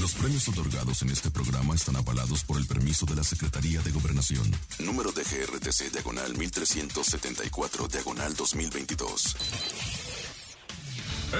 Los 0.00 0.12
premios 0.14 0.48
otorgados 0.48 1.02
en 1.02 1.10
este 1.10 1.30
programa 1.30 1.74
están 1.74 1.96
avalados 1.96 2.44
por 2.44 2.58
el 2.58 2.66
permiso 2.66 3.06
de 3.06 3.16
la 3.16 3.24
Secretaría 3.24 3.80
de 3.82 3.90
Gobernación. 3.90 4.50
Número 4.78 5.12
de 5.12 5.22
GRTC 5.22 5.92
Diagonal 5.92 6.36
1374 6.36 7.88
Diagonal 7.88 8.34
2022. 8.34 9.36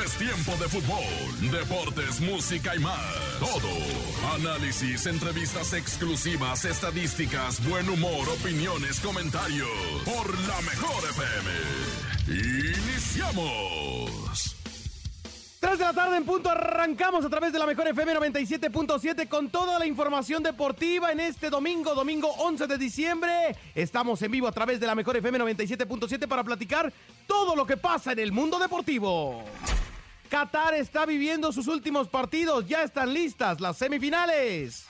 Es 0.05 0.13
tiempo 0.19 0.57
de 0.57 0.69
fútbol, 0.69 1.51
deportes, 1.51 2.21
música 2.21 2.75
y 2.75 2.81
más. 2.81 2.99
Todo. 3.39 3.69
Análisis, 4.35 5.07
entrevistas 5.07 5.73
exclusivas, 5.75 6.65
estadísticas, 6.65 7.65
buen 7.69 7.89
humor, 7.89 8.29
opiniones, 8.29 8.99
comentarios. 9.01 9.69
Por 10.05 10.39
la 10.41 10.61
mejor 10.63 11.05
FM. 11.11 11.51
Iniciamos. 12.77 14.56
3 15.67 15.81
de 15.81 15.85
la 15.85 15.93
tarde 15.93 16.17
en 16.17 16.25
punto 16.25 16.49
arrancamos 16.49 17.25
a 17.25 17.29
través 17.29 17.53
de 17.53 17.59
la 17.59 17.67
mejor 17.67 17.89
FM 17.89 18.15
97.7 18.15 19.27
con 19.27 19.49
toda 19.49 19.81
la 19.81 19.85
información 19.85 20.41
deportiva 20.41 21.11
en 21.11 21.19
este 21.19 21.51
domingo, 21.51 21.93
domingo 21.93 22.29
11 22.39 22.69
de 22.69 22.79
diciembre. 22.79 23.57
Estamos 23.75 24.23
en 24.23 24.31
vivo 24.31 24.47
a 24.47 24.53
través 24.53 24.79
de 24.79 24.87
la 24.87 24.95
mejor 24.95 25.17
FM 25.17 25.41
97.7 25.41 26.29
para 26.29 26.45
platicar 26.45 26.93
todo 27.27 27.57
lo 27.57 27.67
que 27.67 27.77
pasa 27.77 28.13
en 28.13 28.21
el 28.21 28.31
mundo 28.31 28.61
deportivo. 28.61 29.43
Qatar 30.31 30.75
está 30.75 31.05
viviendo 31.05 31.51
sus 31.51 31.67
últimos 31.67 32.07
partidos, 32.07 32.69
ya 32.69 32.85
están 32.85 33.13
listas 33.13 33.61
las 33.61 33.77
semifinales. 33.77 34.87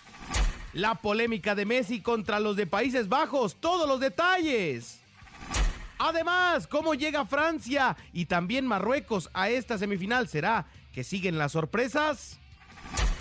La 0.74 0.94
polémica 0.96 1.54
de 1.54 1.64
Messi 1.64 2.02
contra 2.02 2.38
los 2.38 2.54
de 2.54 2.66
Países 2.66 3.08
Bajos, 3.08 3.56
todos 3.60 3.88
los 3.88 3.98
detalles. 3.98 5.05
Además, 5.98 6.66
cómo 6.66 6.94
llega 6.94 7.24
Francia 7.24 7.96
y 8.12 8.26
también 8.26 8.66
Marruecos 8.66 9.30
a 9.32 9.48
esta 9.48 9.78
semifinal. 9.78 10.28
¿Será 10.28 10.66
que 10.92 11.04
siguen 11.04 11.38
las 11.38 11.52
sorpresas? 11.52 12.38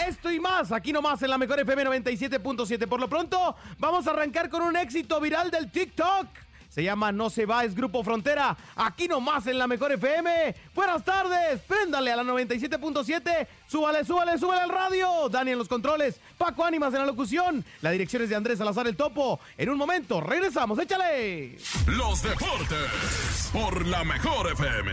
Esto 0.05 0.31
y 0.31 0.39
más, 0.39 0.71
aquí 0.71 0.93
nomás 0.93 1.21
en 1.23 1.29
la 1.29 1.37
mejor 1.37 1.59
FM 1.59 1.85
97.7. 1.85 2.87
Por 2.87 2.99
lo 2.99 3.09
pronto, 3.09 3.55
vamos 3.79 4.07
a 4.07 4.11
arrancar 4.11 4.49
con 4.49 4.61
un 4.61 4.75
éxito 4.75 5.19
viral 5.19 5.49
del 5.49 5.71
TikTok. 5.71 6.27
Se 6.75 6.83
llama 6.83 7.13
No 7.13 7.29
se 7.29 7.45
va, 7.45 7.63
es 7.63 7.73
Grupo 7.73 8.03
Frontera. 8.03 8.57
Aquí 8.75 9.07
nomás 9.07 9.47
en 9.47 9.57
la 9.57 9.65
mejor 9.65 9.93
FM. 9.93 10.53
Buenas 10.75 11.05
tardes, 11.05 11.61
préndale 11.61 12.11
a 12.11 12.17
la 12.17 12.23
97.7. 12.23 13.47
Súbale, 13.65 14.03
súbale, 14.03 14.37
súbale 14.37 14.59
al 14.59 14.69
radio. 14.69 15.29
Dani 15.29 15.51
en 15.51 15.57
los 15.57 15.69
controles. 15.69 16.19
Paco 16.37 16.65
Ánimas 16.65 16.93
en 16.93 16.99
la 16.99 17.05
locución. 17.05 17.63
La 17.81 17.91
dirección 17.91 18.23
es 18.23 18.29
de 18.29 18.35
Andrés 18.35 18.57
Salazar 18.57 18.87
el 18.87 18.97
Topo. 18.97 19.39
En 19.57 19.69
un 19.69 19.77
momento, 19.77 20.19
regresamos, 20.19 20.77
échale. 20.77 21.57
Los 21.87 22.21
deportes 22.21 23.49
por 23.53 23.87
la 23.87 24.03
mejor 24.03 24.51
FM. 24.51 24.91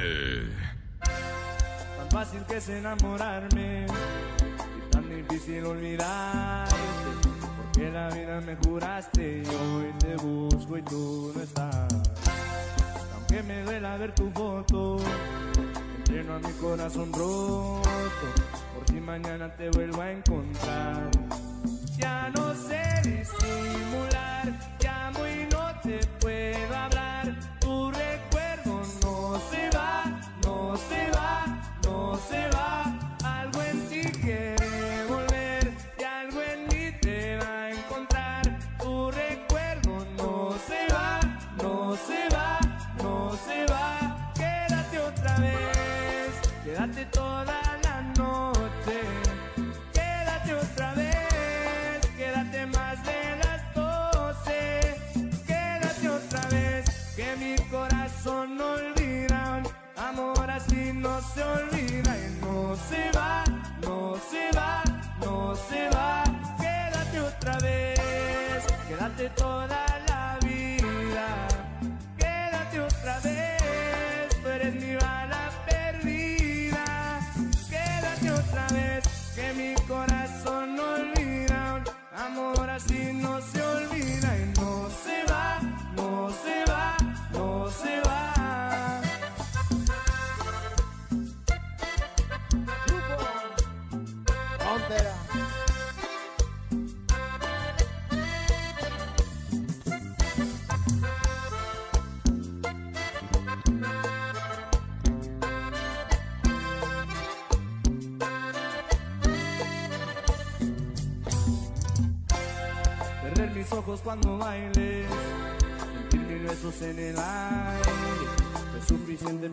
Tan 1.00 2.10
fácil 2.12 2.44
que 2.46 2.58
es 2.58 2.68
enamorarme 2.68 3.86
y 3.86 4.90
tan 4.92 5.08
difícil 5.10 5.64
olvidarte. 5.66 7.01
Porque 7.82 7.98
la 7.98 8.08
vida 8.10 8.40
me 8.42 8.54
juraste 8.56 9.42
y 9.42 9.48
hoy 9.48 9.92
te 9.98 10.14
busco 10.14 10.78
y 10.78 10.82
tú 10.82 11.32
no 11.34 11.42
estás. 11.42 11.92
Aunque 13.14 13.42
me 13.42 13.62
duela 13.62 13.96
ver 13.96 14.14
tu 14.14 14.30
foto, 14.30 14.98
entreno 15.96 16.34
a 16.34 16.38
mi 16.38 16.52
corazón 16.60 17.12
roto. 17.12 17.82
Por 18.74 18.86
si 18.86 19.00
mañana 19.00 19.52
te 19.56 19.68
vuelvo 19.70 20.00
a 20.00 20.12
encontrar. 20.12 21.10
Ya 21.98 22.30
no 22.36 22.54
sé 22.54 22.84
disimular, 23.02 24.56
llamo 24.80 25.26
y 25.26 25.52
no 25.52 25.80
te 25.82 26.06
puedo 26.20 26.76
hablar. 26.76 26.91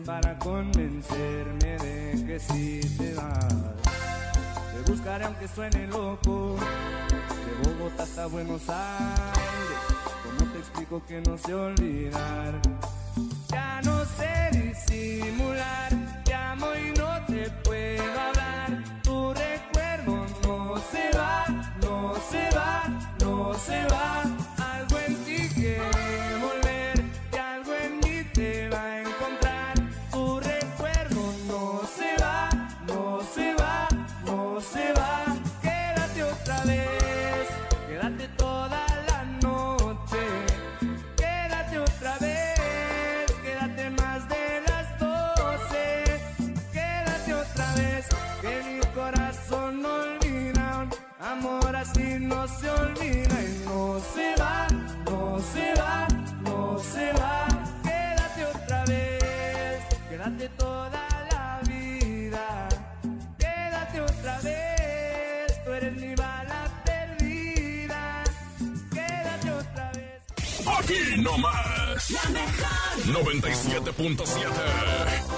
Para 0.04 0.38
convencerme 0.38 1.78
de 1.78 2.24
que 2.26 2.38
si 2.38 2.80
te 2.98 3.14
vas. 3.14 3.48
Te 4.74 4.90
buscaré 4.90 5.24
aunque 5.24 5.48
suene 5.48 5.86
loco, 5.86 6.56
de 7.62 7.70
Bogotá 7.70 8.02
hasta 8.02 8.26
Buenos 8.26 8.68
Aires. 8.68 9.80
¿Cómo 10.22 10.52
te 10.52 10.58
explico 10.58 11.02
que 11.06 11.22
no 11.22 11.38
sé 11.38 11.54
olvidar? 11.54 12.60
Ya 13.48 13.80
no 13.82 14.04
sé 14.04 14.50
disimular, 14.52 15.92
llamo 16.26 16.66
y 16.74 16.98
no 16.98 17.24
te 17.26 17.50
puedo 17.64 18.20
hablar. 18.20 18.84
Tu 19.02 19.32
recuerdo 19.32 20.26
no 20.42 20.76
se 20.92 21.16
va, 21.16 21.46
no 21.80 22.14
se 22.30 22.50
va, 22.54 22.82
no 23.18 23.54
se 23.54 23.84
va. 23.86 24.39
Aquí 71.20 71.28
nomás. 71.28 72.10
La 72.10 72.30
mejor. 72.30 72.70
97.7. 73.04 75.29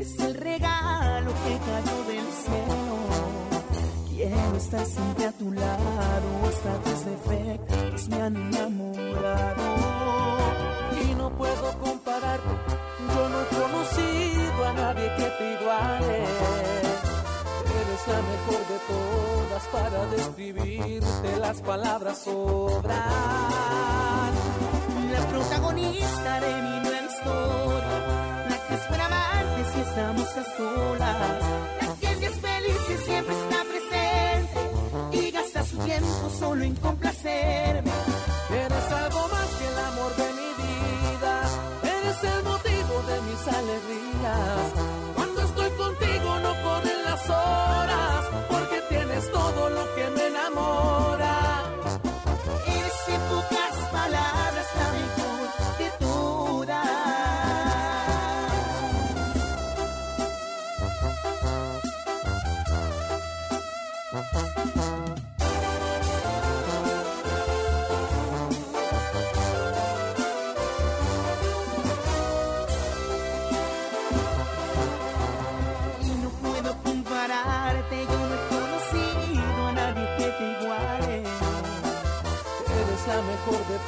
es 0.00 0.18
el 0.18 0.34
regalo 0.34 1.30
que 1.44 1.58
cayó 1.68 2.04
del 2.04 2.26
cielo. 2.42 2.96
Quiero 4.08 4.56
estar 4.56 4.86
siempre 4.86 5.26
a 5.26 5.32
tu 5.32 5.52
lado, 5.52 6.28
hasta 6.48 6.72
tus 6.82 6.92
pues 6.92 7.04
defectos 7.04 8.08
me 8.08 8.22
han 8.22 8.36
enamorado. 8.36 9.76
Y 11.02 11.14
no 11.14 11.30
puedo 11.30 11.78
compararte, 11.80 12.48
yo 13.14 13.28
no 13.28 13.40
he 13.42 13.46
conocido 13.46 14.64
a 14.66 14.72
nadie 14.72 15.14
que 15.16 15.24
te 15.38 15.52
iguale. 15.60 16.18
Eres 17.80 18.02
la 18.08 18.20
mejor 18.32 18.62
de 18.72 18.78
todas 18.88 19.64
para 19.72 20.06
describirte, 20.06 21.36
las 21.38 21.60
palabras 21.60 22.18
sobran. 22.18 23.00
La 25.12 25.26
protagonista 25.28 26.40
de 26.40 26.62
mi 26.62 26.80
no 27.24 27.69
si 29.72 29.80
estamos 29.80 30.28
a 30.36 30.44
solas, 30.56 31.42
la 31.80 31.94
que 32.00 32.26
es 32.26 32.36
feliz 32.40 32.82
y 32.88 32.96
siempre 33.04 33.34
está 33.42 33.58
presente 33.72 35.16
y 35.16 35.30
gasta 35.30 35.64
su 35.64 35.78
tiempo 35.78 36.30
solo 36.38 36.64
en 36.64 36.74
complacerme. 36.76 37.90
Eres 38.50 38.92
algo 38.92 39.28
más 39.28 39.48
que 39.58 39.66
el 39.72 39.78
amor 39.90 40.16
de 40.16 40.28
mi 40.38 40.50
vida, 40.60 41.34
eres 41.82 42.24
el 42.24 42.44
motivo 42.44 42.94
de 43.10 43.16
mis 43.28 43.42
alegrías. 43.58 44.89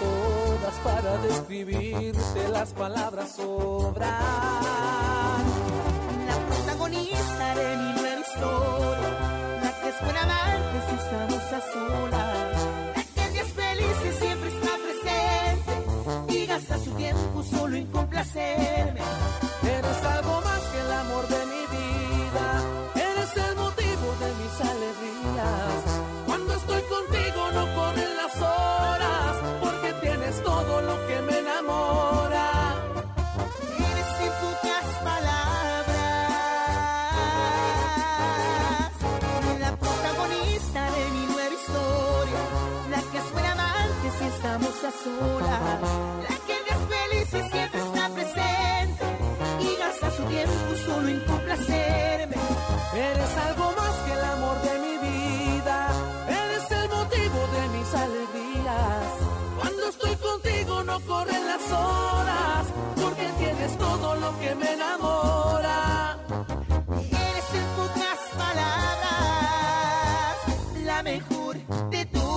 Todas 0.01 0.75
para 0.85 1.17
describirte, 1.19 2.49
las 2.51 2.73
palabras 2.73 3.33
sobran. 3.37 4.11
La 6.27 6.37
protagonista 6.49 7.55
de 7.55 7.77
mi 7.77 7.92
porque 63.01 63.29
tienes 63.39 63.77
todo 63.79 64.15
lo 64.17 64.39
que 64.41 64.55
me 64.55 64.73
enamora. 64.73 66.19
Eres 66.89 67.55
en 67.55 67.67
pocas 67.77 68.19
palabras 68.37 69.23
la 70.85 71.03
mejor 71.03 71.57
de 71.91 72.07
todas. 72.07 72.33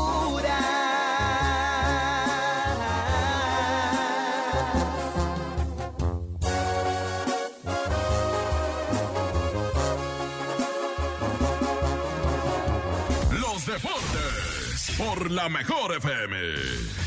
Los 13.32 13.66
deportes 13.66 14.92
por 14.98 15.32
la 15.32 15.50
mejor 15.50 15.96
FM. 15.98 17.05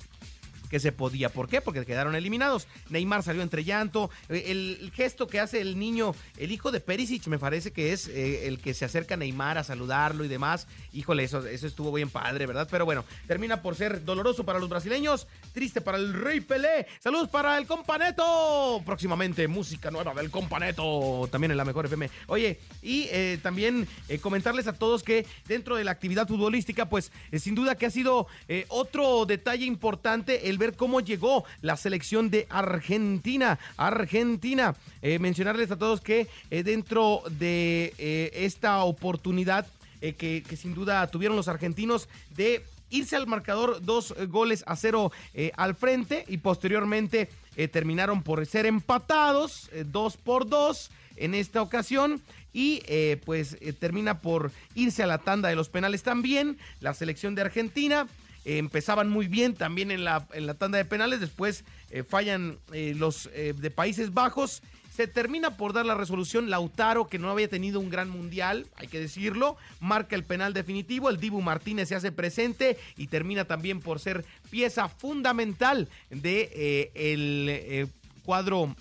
que 0.69 0.79
se 0.79 0.91
podía. 0.91 1.29
¿Por 1.29 1.47
qué? 1.47 1.61
Porque 1.61 1.85
quedaron 1.85 2.15
eliminados. 2.15 2.67
Neymar 2.89 3.23
salió 3.23 3.41
entre 3.41 3.63
llanto. 3.63 4.09
Eh, 4.29 4.45
El, 4.47 4.91
gesto 4.93 5.27
que 5.27 5.39
hace 5.39 5.61
el 5.61 5.77
niño, 5.77 6.15
el 6.37 6.51
hijo 6.51 6.71
de 6.71 6.79
Perisic, 6.79 7.27
me 7.27 7.39
parece 7.39 7.71
que 7.71 7.93
es 7.93 8.07
eh, 8.07 8.47
el 8.47 8.59
que 8.59 8.73
se 8.73 8.85
acerca 8.85 9.15
a 9.15 9.17
Neymar 9.17 9.57
a 9.57 9.63
saludarlo 9.63 10.25
y 10.25 10.27
demás. 10.27 10.67
Híjole, 10.93 11.23
eso, 11.23 11.45
eso 11.45 11.67
estuvo 11.67 11.91
bien 11.91 12.09
padre, 12.09 12.45
¿verdad? 12.45 12.67
Pero 12.69 12.85
bueno, 12.85 13.05
termina 13.27 13.61
por 13.61 13.75
ser 13.75 14.03
doloroso 14.03 14.43
para 14.43 14.59
los 14.59 14.69
brasileños, 14.69 15.27
triste 15.53 15.81
para 15.81 15.97
el 15.97 16.13
Rey 16.13 16.39
Pelé. 16.39 16.87
Saludos 16.99 17.29
para 17.29 17.57
el 17.57 17.67
Companeto. 17.67 18.81
Próximamente 18.85 19.47
música 19.47 19.91
nueva 19.91 20.13
del 20.15 20.31
Companeto, 20.31 21.27
también 21.31 21.51
en 21.51 21.57
la 21.57 21.65
mejor 21.65 21.85
FM. 21.85 22.09
Oye, 22.27 22.59
y 22.81 23.07
eh, 23.11 23.39
también 23.41 23.87
comentarles 24.21 24.67
a 24.67 24.73
todos 24.73 25.03
que 25.03 25.25
dentro 25.47 25.75
de 25.75 25.83
la 25.83 25.91
actividad 25.91 26.27
futbolística, 26.27 26.89
pues 26.89 27.11
sin 27.37 27.55
duda 27.55 27.75
que 27.75 27.85
ha 27.85 27.91
sido 27.91 28.27
otro 28.69 29.25
detalle 29.25 29.65
importante 29.65 30.49
el 30.49 30.56
ver 30.57 30.75
cómo 30.75 30.99
llegó 30.99 31.45
la 31.61 31.77
selección 31.77 32.29
de 32.29 32.47
Argentina. 32.49 33.59
Argentina, 33.77 34.75
eh, 35.01 35.19
mencionarles 35.19 35.71
a 35.71 35.77
todos 35.77 36.01
que 36.01 36.27
eh, 36.49 36.63
dentro 36.63 37.21
de 37.29 37.93
eh, 37.97 38.31
esta 38.33 38.83
oportunidad 38.83 39.65
que 39.99 40.43
sin 40.55 40.75
duda 40.75 41.07
tuvieron 41.07 41.35
los 41.35 41.47
argentinos 41.47 42.07
de 42.35 42.63
irse 42.91 43.15
al 43.15 43.25
marcador 43.25 43.83
dos 43.83 44.13
goles 44.27 44.63
a 44.67 44.75
cero 44.75 45.11
al 45.55 45.73
frente 45.73 46.23
y 46.27 46.37
posteriormente 46.37 47.29
terminaron 47.71 48.21
por 48.21 48.45
ser 48.45 48.67
empatados 48.67 49.71
dos 49.87 50.15
por 50.15 50.47
dos 50.47 50.91
en 51.15 51.33
esta 51.33 51.63
ocasión 51.63 52.21
y 52.53 52.83
pues 53.25 53.57
termina 53.79 54.19
por 54.19 54.51
irse 54.75 55.01
a 55.01 55.07
la 55.07 55.17
tanda 55.17 55.49
de 55.49 55.55
los 55.55 55.67
penales 55.67 56.03
también 56.03 56.59
la 56.79 56.93
selección 56.93 57.33
de 57.33 57.41
Argentina 57.41 58.07
empezaban 58.47 59.09
muy 59.09 59.27
bien 59.27 59.53
también 59.55 59.91
en 59.91 60.05
la, 60.05 60.25
en 60.31 60.45
la 60.45 60.53
tanda 60.53 60.77
de 60.77 60.85
penales, 60.85 61.19
después 61.19 61.65
eh, 61.91 62.03
fallan 62.03 62.57
eh, 62.71 62.93
los 62.95 63.29
eh, 63.33 63.53
de 63.57 63.71
Países 63.71 64.13
Bajos. 64.13 64.63
Se 64.95 65.05
termina 65.05 65.57
por 65.57 65.73
dar 65.73 65.85
la 65.85 65.95
resolución. 65.95 66.49
Lautaro, 66.49 67.07
que 67.07 67.19
no 67.19 67.29
había 67.29 67.49
tenido 67.49 67.79
un 67.79 67.89
gran 67.89 68.09
mundial, 68.09 68.65
hay 68.77 68.87
que 68.87 68.99
decirlo, 68.99 69.57
marca 69.79 70.15
el 70.15 70.23
penal 70.23 70.53
definitivo. 70.53 71.09
El 71.09 71.19
Dibu 71.19 71.41
Martínez 71.41 71.89
se 71.89 71.95
hace 71.95 72.11
presente 72.11 72.79
y 72.95 73.07
termina 73.07 73.45
también 73.45 73.79
por 73.79 73.99
ser 73.99 74.25
pieza 74.49 74.87
fundamental 74.87 75.87
de 76.09 76.89
el 76.95 77.89
cuadro 78.23 78.75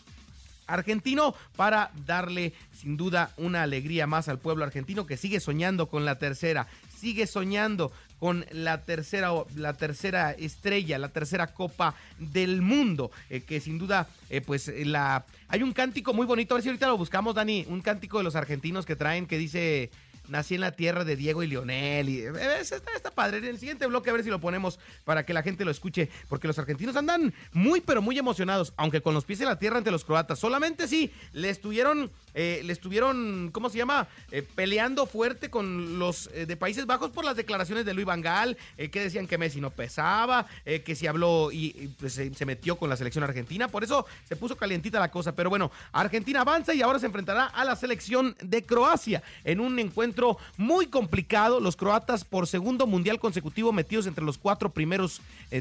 argentino 0.66 1.34
para 1.56 1.90
darle 2.06 2.54
sin 2.72 2.96
duda 2.96 3.32
una 3.36 3.62
alegría 3.62 4.06
más 4.06 4.28
al 4.28 4.38
pueblo 4.38 4.64
argentino 4.64 5.06
que 5.06 5.16
sigue 5.16 5.40
soñando 5.40 5.88
con 5.88 6.04
la 6.04 6.18
tercera, 6.18 6.66
sigue 6.98 7.26
soñando 7.26 7.92
con 8.18 8.46
la 8.50 8.82
tercera, 8.82 9.30
la 9.54 9.74
tercera 9.74 10.32
estrella, 10.32 10.98
la 10.98 11.08
tercera 11.08 11.48
copa 11.48 11.94
del 12.18 12.62
mundo, 12.62 13.10
eh, 13.30 13.42
que 13.42 13.60
sin 13.60 13.78
duda, 13.78 14.08
eh, 14.30 14.40
pues 14.40 14.72
la... 14.86 15.24
Hay 15.48 15.62
un 15.62 15.72
cántico 15.72 16.12
muy 16.12 16.26
bonito, 16.26 16.54
a 16.54 16.56
ver 16.56 16.62
si 16.62 16.68
ahorita 16.68 16.88
lo 16.88 16.98
buscamos, 16.98 17.34
Dani, 17.34 17.66
un 17.68 17.80
cántico 17.80 18.18
de 18.18 18.24
los 18.24 18.34
argentinos 18.34 18.84
que 18.84 18.96
traen 18.96 19.26
que 19.26 19.38
dice 19.38 19.90
nací 20.28 20.54
en 20.54 20.60
la 20.60 20.72
tierra 20.72 21.04
de 21.04 21.16
Diego 21.16 21.42
y 21.42 21.46
Lionel. 21.46 22.08
Y, 22.08 22.20
eh, 22.20 22.60
está, 22.60 23.10
padre. 23.10 23.38
En 23.38 23.44
el 23.44 23.58
siguiente 23.58 23.86
bloque 23.86 24.10
a 24.10 24.12
ver 24.12 24.24
si 24.24 24.30
lo 24.30 24.40
ponemos 24.40 24.78
para 25.04 25.24
que 25.24 25.32
la 25.32 25.42
gente 25.42 25.64
lo 25.64 25.70
escuche, 25.70 26.08
porque 26.28 26.46
los 26.46 26.58
argentinos 26.58 26.96
andan 26.96 27.32
muy, 27.52 27.80
pero 27.80 28.02
muy 28.02 28.18
emocionados, 28.18 28.72
aunque 28.76 29.00
con 29.00 29.14
los 29.14 29.24
pies 29.24 29.40
en 29.40 29.46
la 29.46 29.58
tierra 29.58 29.78
ante 29.78 29.90
los 29.90 30.04
croatas. 30.04 30.38
Solamente 30.38 30.88
sí, 30.88 31.12
le 31.32 31.50
estuvieron, 31.50 32.10
eh, 32.36 32.60
le 32.64 32.72
estuvieron, 32.72 33.50
¿cómo 33.50 33.68
se 33.68 33.78
llama? 33.78 34.06
Eh, 34.30 34.46
peleando 34.54 35.06
fuerte 35.06 35.50
con 35.50 35.98
los 35.98 36.30
de 36.32 36.56
Países 36.56 36.86
Bajos 36.86 37.10
por 37.10 37.24
las 37.24 37.34
declaraciones 37.34 37.84
de 37.84 37.94
Luis 37.94 38.06
Vangal, 38.06 38.56
que 38.76 39.00
decían 39.00 39.26
que 39.26 39.38
Messi 39.38 39.60
no 39.60 39.70
pesaba, 39.70 40.46
que 40.64 40.94
si 40.94 41.06
habló 41.06 41.50
y, 41.50 41.90
pues, 41.98 42.12
se 42.14 42.46
metió 42.46 42.76
con 42.76 42.88
la 42.88 42.96
selección 42.96 43.24
argentina. 43.24 43.68
Por 43.68 43.82
eso 43.82 44.06
se 44.28 44.36
puso 44.36 44.56
calientita 44.56 45.00
la 45.00 45.10
cosa. 45.10 45.32
Pero 45.32 45.50
bueno, 45.50 45.70
Argentina 45.92 46.42
avanza 46.42 46.74
y 46.74 46.82
ahora 46.82 46.98
se 46.98 47.06
enfrentará 47.06 47.46
a 47.46 47.64
la 47.64 47.76
selección 47.76 48.36
de 48.42 48.64
Croacia 48.64 49.22
en 49.44 49.60
un 49.60 49.78
encuentro 49.78 50.38
muy 50.56 50.86
complicado. 50.86 51.60
Los 51.60 51.76
croatas 51.76 52.24
por 52.24 52.46
segundo 52.46 52.86
mundial 52.86 53.18
consecutivo 53.18 53.72
metidos 53.72 54.06
entre 54.06 54.24
los 54.24 54.38
cuatro 54.38 54.70
primeros 54.70 55.20
eh, 55.50 55.60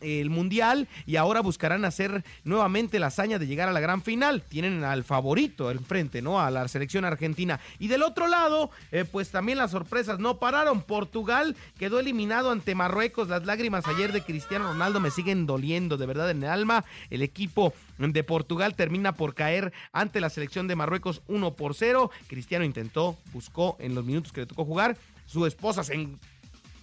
del 0.00 0.30
mundial 0.30 0.88
y 1.06 1.16
ahora 1.16 1.40
buscarán 1.40 1.84
hacer 1.84 2.24
nuevamente 2.44 2.98
la 2.98 3.08
hazaña 3.08 3.38
de 3.38 3.46
llegar 3.46 3.68
a 3.68 3.72
la 3.72 3.80
gran 3.80 4.02
final. 4.02 4.42
Tienen 4.42 4.84
al 4.84 5.04
favorito 5.04 5.70
enfrente, 5.70 6.15
¿no? 6.22 6.40
A 6.40 6.50
la 6.50 6.68
selección 6.68 7.04
argentina. 7.04 7.60
Y 7.78 7.88
del 7.88 8.02
otro 8.02 8.28
lado, 8.28 8.70
eh, 8.92 9.04
pues 9.04 9.30
también 9.30 9.58
las 9.58 9.70
sorpresas 9.70 10.18
no 10.18 10.38
pararon. 10.38 10.82
Portugal 10.82 11.56
quedó 11.78 12.00
eliminado 12.00 12.50
ante 12.50 12.74
Marruecos. 12.74 13.28
Las 13.28 13.46
lágrimas 13.46 13.86
ayer 13.86 14.12
de 14.12 14.22
Cristiano 14.22 14.72
Ronaldo 14.72 15.00
me 15.00 15.10
siguen 15.10 15.46
doliendo 15.46 15.96
de 15.96 16.06
verdad 16.06 16.30
en 16.30 16.42
el 16.42 16.50
alma. 16.50 16.84
El 17.10 17.22
equipo 17.22 17.72
de 17.98 18.24
Portugal 18.24 18.74
termina 18.74 19.12
por 19.12 19.34
caer 19.34 19.72
ante 19.92 20.20
la 20.20 20.30
selección 20.30 20.68
de 20.68 20.76
Marruecos 20.76 21.22
1 21.28 21.54
por 21.54 21.74
0. 21.74 22.10
Cristiano 22.28 22.64
intentó, 22.64 23.16
buscó 23.32 23.76
en 23.80 23.94
los 23.94 24.04
minutos 24.04 24.32
que 24.32 24.40
le 24.42 24.46
tocó 24.46 24.64
jugar. 24.64 24.96
Su 25.26 25.46
esposa 25.46 25.82
se 25.82 26.08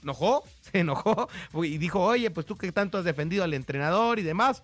enojó, 0.01 0.43
se 0.61 0.79
enojó 0.79 1.29
y 1.63 1.77
dijo, 1.77 2.01
oye, 2.01 2.29
pues 2.31 2.45
tú 2.45 2.57
que 2.57 2.71
tanto 2.71 2.97
has 2.97 3.05
defendido 3.05 3.43
al 3.43 3.53
entrenador 3.53 4.19
y 4.19 4.23
demás. 4.23 4.63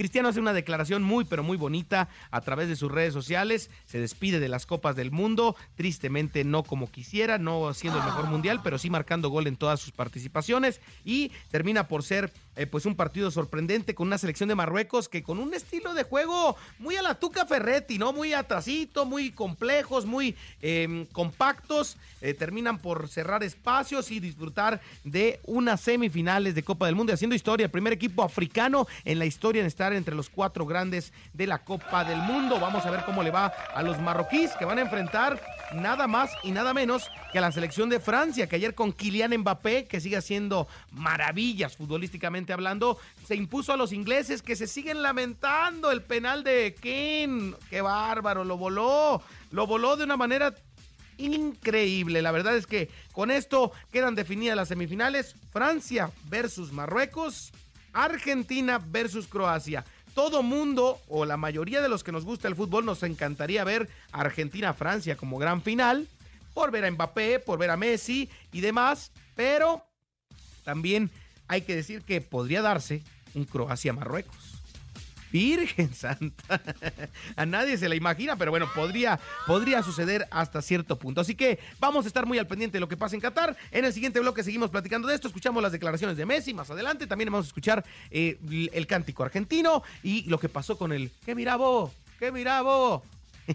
Cristiano 0.00 0.30
hace 0.30 0.40
una 0.40 0.54
declaración 0.54 1.02
muy 1.02 1.26
pero 1.26 1.42
muy 1.42 1.58
bonita 1.58 2.08
a 2.30 2.40
través 2.40 2.68
de 2.68 2.76
sus 2.76 2.90
redes 2.90 3.12
sociales, 3.12 3.68
se 3.84 4.00
despide 4.00 4.40
de 4.40 4.48
las 4.48 4.64
Copas 4.64 4.96
del 4.96 5.10
Mundo, 5.10 5.56
tristemente 5.74 6.42
no 6.42 6.62
como 6.62 6.90
quisiera, 6.90 7.36
no 7.36 7.74
siendo 7.74 7.98
el 7.98 8.06
mejor 8.06 8.24
mundial, 8.24 8.62
pero 8.64 8.78
sí 8.78 8.88
marcando 8.88 9.28
gol 9.28 9.46
en 9.46 9.56
todas 9.56 9.78
sus 9.78 9.92
participaciones. 9.92 10.80
Y 11.04 11.32
termina 11.50 11.86
por 11.86 12.02
ser 12.02 12.32
eh, 12.56 12.66
pues 12.66 12.84
un 12.86 12.96
partido 12.96 13.30
sorprendente 13.30 13.94
con 13.94 14.08
una 14.08 14.18
selección 14.18 14.48
de 14.48 14.54
Marruecos 14.54 15.08
que 15.08 15.22
con 15.22 15.38
un 15.38 15.54
estilo 15.54 15.94
de 15.94 16.02
juego 16.02 16.56
muy 16.78 16.96
a 16.96 17.02
la 17.02 17.14
Tuca 17.14 17.46
Ferretti, 17.46 17.98
¿no? 17.98 18.12
Muy 18.12 18.32
atrasito, 18.32 19.06
muy 19.06 19.30
complejos, 19.30 20.04
muy 20.04 20.36
em, 20.60 21.06
compactos, 21.06 21.96
eh, 22.20 22.34
terminan 22.34 22.78
por 22.78 23.08
cerrar 23.08 23.42
espacios 23.44 24.10
y 24.10 24.20
disfrutar 24.20 24.80
de 25.04 25.40
unas 25.44 25.80
semifinales 25.80 26.54
de 26.54 26.62
Copa 26.62 26.86
del 26.86 26.96
Mundo, 26.96 27.12
haciendo 27.12 27.36
historia, 27.36 27.64
el 27.64 27.70
primer 27.70 27.92
equipo 27.92 28.22
africano 28.22 28.86
en 29.04 29.18
la 29.18 29.26
historia 29.26 29.60
en 29.60 29.66
estar 29.66 29.92
entre 29.92 30.14
los 30.14 30.28
cuatro 30.28 30.66
grandes 30.66 31.12
de 31.32 31.46
la 31.46 31.58
Copa 31.58 32.04
del 32.04 32.18
Mundo. 32.18 32.58
Vamos 32.60 32.84
a 32.84 32.90
ver 32.90 33.04
cómo 33.04 33.22
le 33.22 33.30
va 33.30 33.46
a 33.46 33.82
los 33.82 33.98
marroquíes 34.00 34.52
que 34.58 34.64
van 34.64 34.78
a 34.78 34.82
enfrentar 34.82 35.40
nada 35.74 36.06
más 36.06 36.30
y 36.42 36.50
nada 36.50 36.74
menos 36.74 37.10
que 37.32 37.38
a 37.38 37.40
la 37.40 37.52
selección 37.52 37.88
de 37.88 38.00
Francia, 38.00 38.48
que 38.48 38.56
ayer 38.56 38.74
con 38.74 38.92
Kylian 38.92 39.36
Mbappé, 39.38 39.84
que 39.84 40.00
sigue 40.00 40.16
haciendo 40.16 40.68
maravillas 40.90 41.76
futbolísticamente 41.76 42.52
hablando, 42.52 42.98
se 43.26 43.36
impuso 43.36 43.72
a 43.72 43.76
los 43.76 43.92
ingleses 43.92 44.42
que 44.42 44.56
se 44.56 44.66
siguen 44.66 45.02
lamentando 45.02 45.90
el 45.90 46.02
penal 46.02 46.44
de 46.44 46.74
Ken. 46.80 47.54
Qué 47.68 47.80
bárbaro, 47.80 48.44
lo 48.44 48.56
voló, 48.56 49.22
lo 49.50 49.66
voló 49.66 49.96
de 49.96 50.04
una 50.04 50.16
manera 50.16 50.54
increíble. 51.18 52.22
La 52.22 52.32
verdad 52.32 52.56
es 52.56 52.66
que 52.66 52.88
con 53.12 53.30
esto 53.30 53.72
quedan 53.92 54.14
definidas 54.14 54.56
las 54.56 54.68
semifinales. 54.68 55.34
Francia 55.52 56.10
versus 56.24 56.72
Marruecos, 56.72 57.52
Argentina 57.92 58.78
versus 58.78 59.26
Croacia 59.26 59.84
todo 60.20 60.42
mundo 60.42 61.00
o 61.08 61.24
la 61.24 61.38
mayoría 61.38 61.80
de 61.80 61.88
los 61.88 62.04
que 62.04 62.12
nos 62.12 62.26
gusta 62.26 62.46
el 62.46 62.54
fútbol 62.54 62.84
nos 62.84 63.02
encantaría 63.04 63.64
ver 63.64 63.88
Argentina-Francia 64.12 65.16
como 65.16 65.38
gran 65.38 65.62
final, 65.62 66.08
por 66.52 66.70
ver 66.70 66.84
a 66.84 66.90
Mbappé, 66.90 67.38
por 67.38 67.58
ver 67.58 67.70
a 67.70 67.78
Messi 67.78 68.28
y 68.52 68.60
demás, 68.60 69.12
pero 69.34 69.82
también 70.62 71.08
hay 71.48 71.62
que 71.62 71.74
decir 71.74 72.02
que 72.02 72.20
podría 72.20 72.60
darse 72.60 73.02
un 73.32 73.46
Croacia-Marruecos. 73.46 74.49
Virgen 75.32 75.94
Santa. 75.94 76.60
A 77.36 77.46
nadie 77.46 77.76
se 77.76 77.88
la 77.88 77.94
imagina, 77.94 78.36
pero 78.36 78.50
bueno, 78.50 78.68
podría, 78.74 79.18
podría 79.46 79.82
suceder 79.82 80.26
hasta 80.30 80.62
cierto 80.62 80.96
punto. 80.96 81.20
Así 81.20 81.34
que 81.34 81.58
vamos 81.78 82.04
a 82.04 82.08
estar 82.08 82.26
muy 82.26 82.38
al 82.38 82.46
pendiente 82.46 82.76
de 82.76 82.80
lo 82.80 82.88
que 82.88 82.96
pasa 82.96 83.14
en 83.14 83.20
Qatar. 83.20 83.56
En 83.70 83.84
el 83.84 83.92
siguiente 83.92 84.20
bloque 84.20 84.42
seguimos 84.42 84.70
platicando 84.70 85.08
de 85.08 85.14
esto. 85.14 85.28
Escuchamos 85.28 85.62
las 85.62 85.72
declaraciones 85.72 86.16
de 86.16 86.26
Messi 86.26 86.54
más 86.54 86.70
adelante. 86.70 87.06
También 87.06 87.30
vamos 87.30 87.46
a 87.46 87.48
escuchar 87.48 87.84
eh, 88.10 88.38
el 88.72 88.86
cántico 88.86 89.22
argentino 89.22 89.82
y 90.02 90.22
lo 90.28 90.38
que 90.38 90.48
pasó 90.48 90.76
con 90.76 90.92
el. 90.92 91.10
¿Qué 91.24 91.34
mirabo? 91.34 91.92
¿Qué 92.18 92.32
mirabo? 92.32 93.02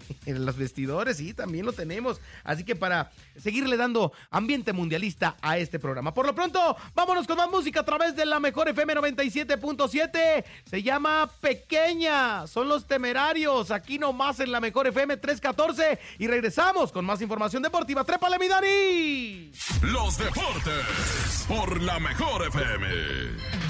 en 0.26 0.44
los 0.44 0.56
vestidores, 0.56 1.18
sí, 1.18 1.34
también 1.34 1.66
lo 1.66 1.72
tenemos. 1.72 2.20
Así 2.44 2.64
que 2.64 2.76
para 2.76 3.10
seguirle 3.40 3.76
dando 3.76 4.12
ambiente 4.30 4.72
mundialista 4.72 5.36
a 5.40 5.58
este 5.58 5.78
programa. 5.78 6.12
Por 6.12 6.26
lo 6.26 6.34
pronto, 6.34 6.76
vámonos 6.94 7.26
con 7.26 7.36
más 7.36 7.50
música 7.50 7.80
a 7.80 7.84
través 7.84 8.16
de 8.16 8.26
la 8.26 8.40
mejor 8.40 8.68
FM 8.68 8.94
97.7. 8.94 10.44
Se 10.68 10.82
llama 10.82 11.30
Pequeña. 11.40 12.46
Son 12.46 12.68
los 12.68 12.86
temerarios. 12.86 13.70
Aquí 13.70 13.98
nomás 13.98 14.40
en 14.40 14.52
la 14.52 14.60
mejor 14.60 14.86
FM 14.86 15.16
314. 15.16 15.98
Y 16.18 16.26
regresamos 16.26 16.92
con 16.92 17.04
más 17.04 17.20
información 17.20 17.62
deportiva. 17.62 18.04
¡Trépale, 18.04 18.38
mi 18.38 18.48
Dani! 18.48 19.50
Los 19.82 20.18
deportes 20.18 21.44
por 21.48 21.80
la 21.82 21.98
mejor 21.98 22.46
FM. 22.46 23.65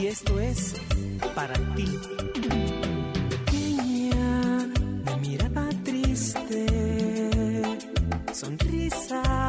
Y 0.00 0.06
esto 0.06 0.38
es 0.38 0.74
para 1.34 1.54
ti. 1.74 1.98
Pequeña, 3.30 4.68
mi 5.04 5.28
mirada 5.28 5.68
triste, 5.84 6.66
sonrisa 8.32 9.47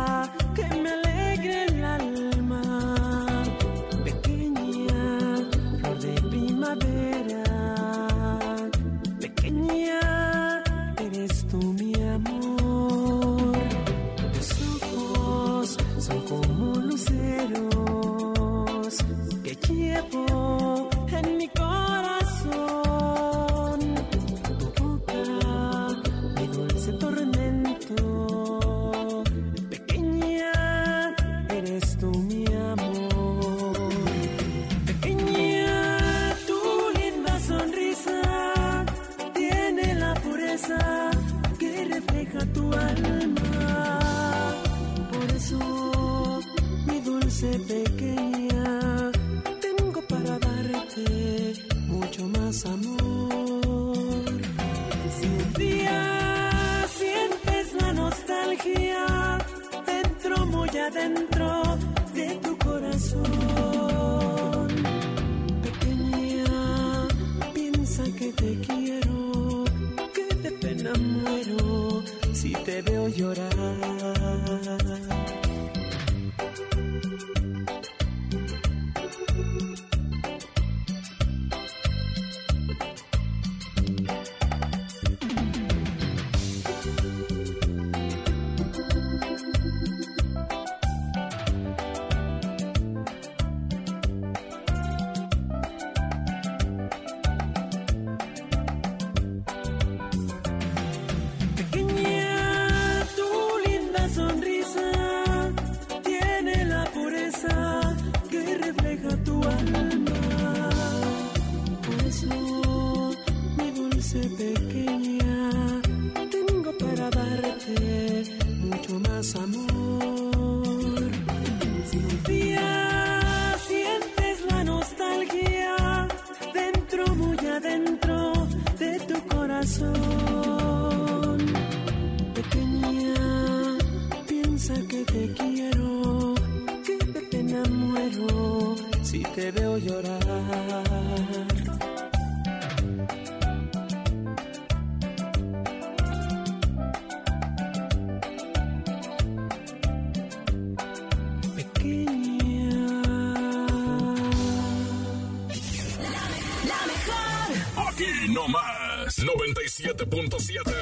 La 156.67 156.85
mejor. 156.87 157.51
Aquí 157.87 158.09
no 158.29 158.47
más. 158.47 159.19
97.7. 159.19 160.73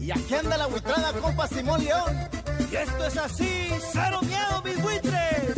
Y 0.00 0.10
aquí 0.10 0.34
anda 0.34 0.56
la 0.56 0.66
buitrada, 0.66 1.12
compa 1.14 1.46
Simón 1.48 1.84
León. 1.84 2.37
Y 2.70 2.76
esto 2.76 3.06
es 3.06 3.16
así, 3.16 3.70
cero 3.92 4.20
miedo, 4.22 4.62
mis 4.62 4.82
buitres. 4.82 5.56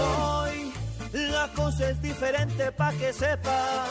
Hoy 0.00 0.72
la 1.12 1.48
cosa 1.54 1.90
es 1.90 2.02
diferente 2.02 2.72
pa' 2.72 2.92
que 2.92 3.12
sepa. 3.12 3.86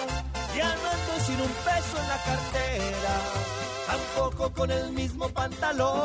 Ya 0.55 0.75
no 0.75 0.89
ando 0.89 1.25
sin 1.25 1.39
un 1.39 1.53
peso 1.63 1.97
en 2.01 2.07
la 2.09 2.17
cartera, 2.23 3.13
tampoco 3.97 4.51
con 4.53 4.71
el 4.71 4.91
mismo 4.91 5.29
pantalón. 5.29 5.95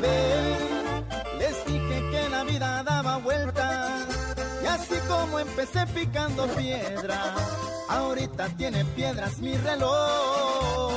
Ven, 0.00 1.38
les 1.38 1.66
dije 1.66 2.10
que 2.10 2.28
la 2.28 2.44
vida 2.44 2.82
daba 2.82 3.18
vueltas, 3.18 4.06
y 4.62 4.66
así 4.66 4.96
como 5.08 5.38
empecé 5.38 5.86
picando 5.88 6.46
piedra, 6.48 7.34
ahorita 7.88 8.48
tiene 8.56 8.84
piedras 8.84 9.38
mi 9.38 9.56
reloj. 9.56 10.92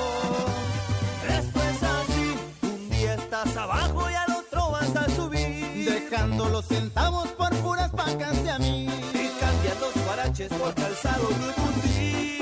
Es 1.28 1.84
así, 1.84 2.36
un 2.64 2.90
día 2.90 3.14
estás 3.16 3.56
abajo 3.56 4.10
y 4.10 4.14
al 4.14 4.32
otro 4.38 4.72
vas 4.72 4.96
a 4.96 5.10
subir. 5.16 5.90
Dejando 5.90 6.50
los 6.50 6.66
centavos 6.66 7.28
por 7.30 7.50
puras 7.58 7.92
pacas 7.92 8.44
de 8.44 8.52
a 8.52 8.60
mí. 8.60 8.88
Y 9.14 9.28
cambias 9.40 9.80
los 9.80 10.06
guaraches 10.06 10.50
por 10.50 10.74
calzado 10.74 11.24
Louis 11.30 12.38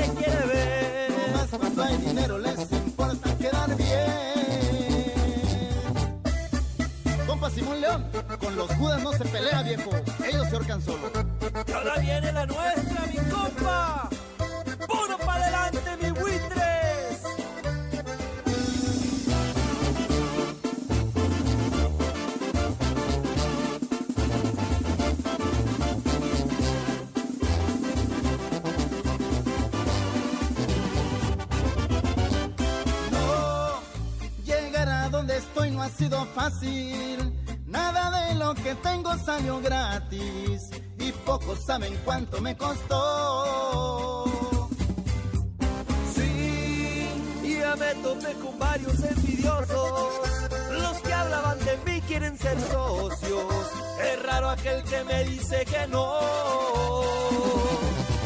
te 0.00 0.14
quiere 0.14 0.46
ver. 0.46 1.10
No 1.10 1.38
más 1.38 1.48
cuando 1.48 1.82
hay 1.82 1.96
dinero 1.98 2.38
les 2.38 2.72
importa 2.72 3.36
quedar 3.38 3.76
bien. 3.76 4.30
Compa 7.26 7.50
Simón 7.50 7.80
León, 7.80 8.06
con 8.38 8.56
los 8.56 8.70
judas 8.74 9.02
no 9.02 9.12
se 9.12 9.24
pelea, 9.24 9.62
viejo. 9.62 9.90
Ellos 10.26 10.48
se 10.48 10.56
ahorcan 10.56 10.82
solo. 10.82 11.10
Y 11.66 11.72
ahora 11.72 11.98
viene 11.98 12.32
la 12.32 12.39
Nada 37.66 38.10
de 38.10 38.34
lo 38.34 38.54
que 38.54 38.74
tengo 38.76 39.16
salió 39.16 39.60
gratis. 39.60 40.68
Y 40.98 41.12
pocos 41.24 41.64
saben 41.64 41.98
cuánto 42.04 42.40
me 42.40 42.54
costó. 42.56 44.24
Sí, 46.14 47.08
ya 47.60 47.76
me 47.76 47.94
topé 48.02 48.34
con 48.34 48.58
varios 48.58 49.02
envidiosos. 49.02 50.12
Los 50.70 50.98
que 50.98 51.12
hablaban 51.12 51.58
de 51.60 51.78
mí 51.86 52.00
quieren 52.02 52.36
ser 52.36 52.60
socios. 52.60 53.54
Es 54.04 54.22
raro 54.22 54.50
aquel 54.50 54.82
que 54.82 55.04
me 55.04 55.24
dice 55.24 55.64
que 55.64 55.86
no. 55.86 56.20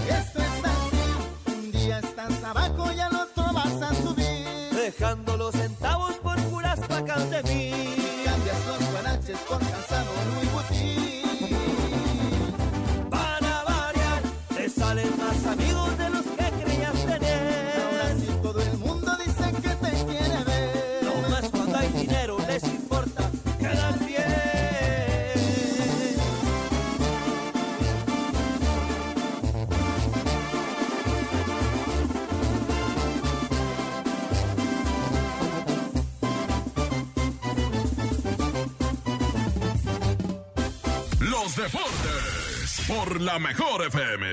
Esto 0.09 0.38
es 0.40 0.64
así. 0.64 1.05
Un 1.47 1.73
día 1.73 1.99
estás 2.01 2.42
abajo 2.42 2.92
y 2.92 2.99
al 2.99 3.14
otro 3.14 3.53
vas 3.53 3.83
a 3.83 3.94
subir. 3.94 4.70
Dejando 4.73 5.37
los 5.37 5.55
centavos 5.55 6.16
por 6.16 6.37
puras 6.44 6.81
pacas 6.81 7.31
de 7.31 7.42
mí. 7.44 7.93
Por 42.94 43.20
la 43.20 43.38
mejor 43.38 43.87
FM. 43.87 44.26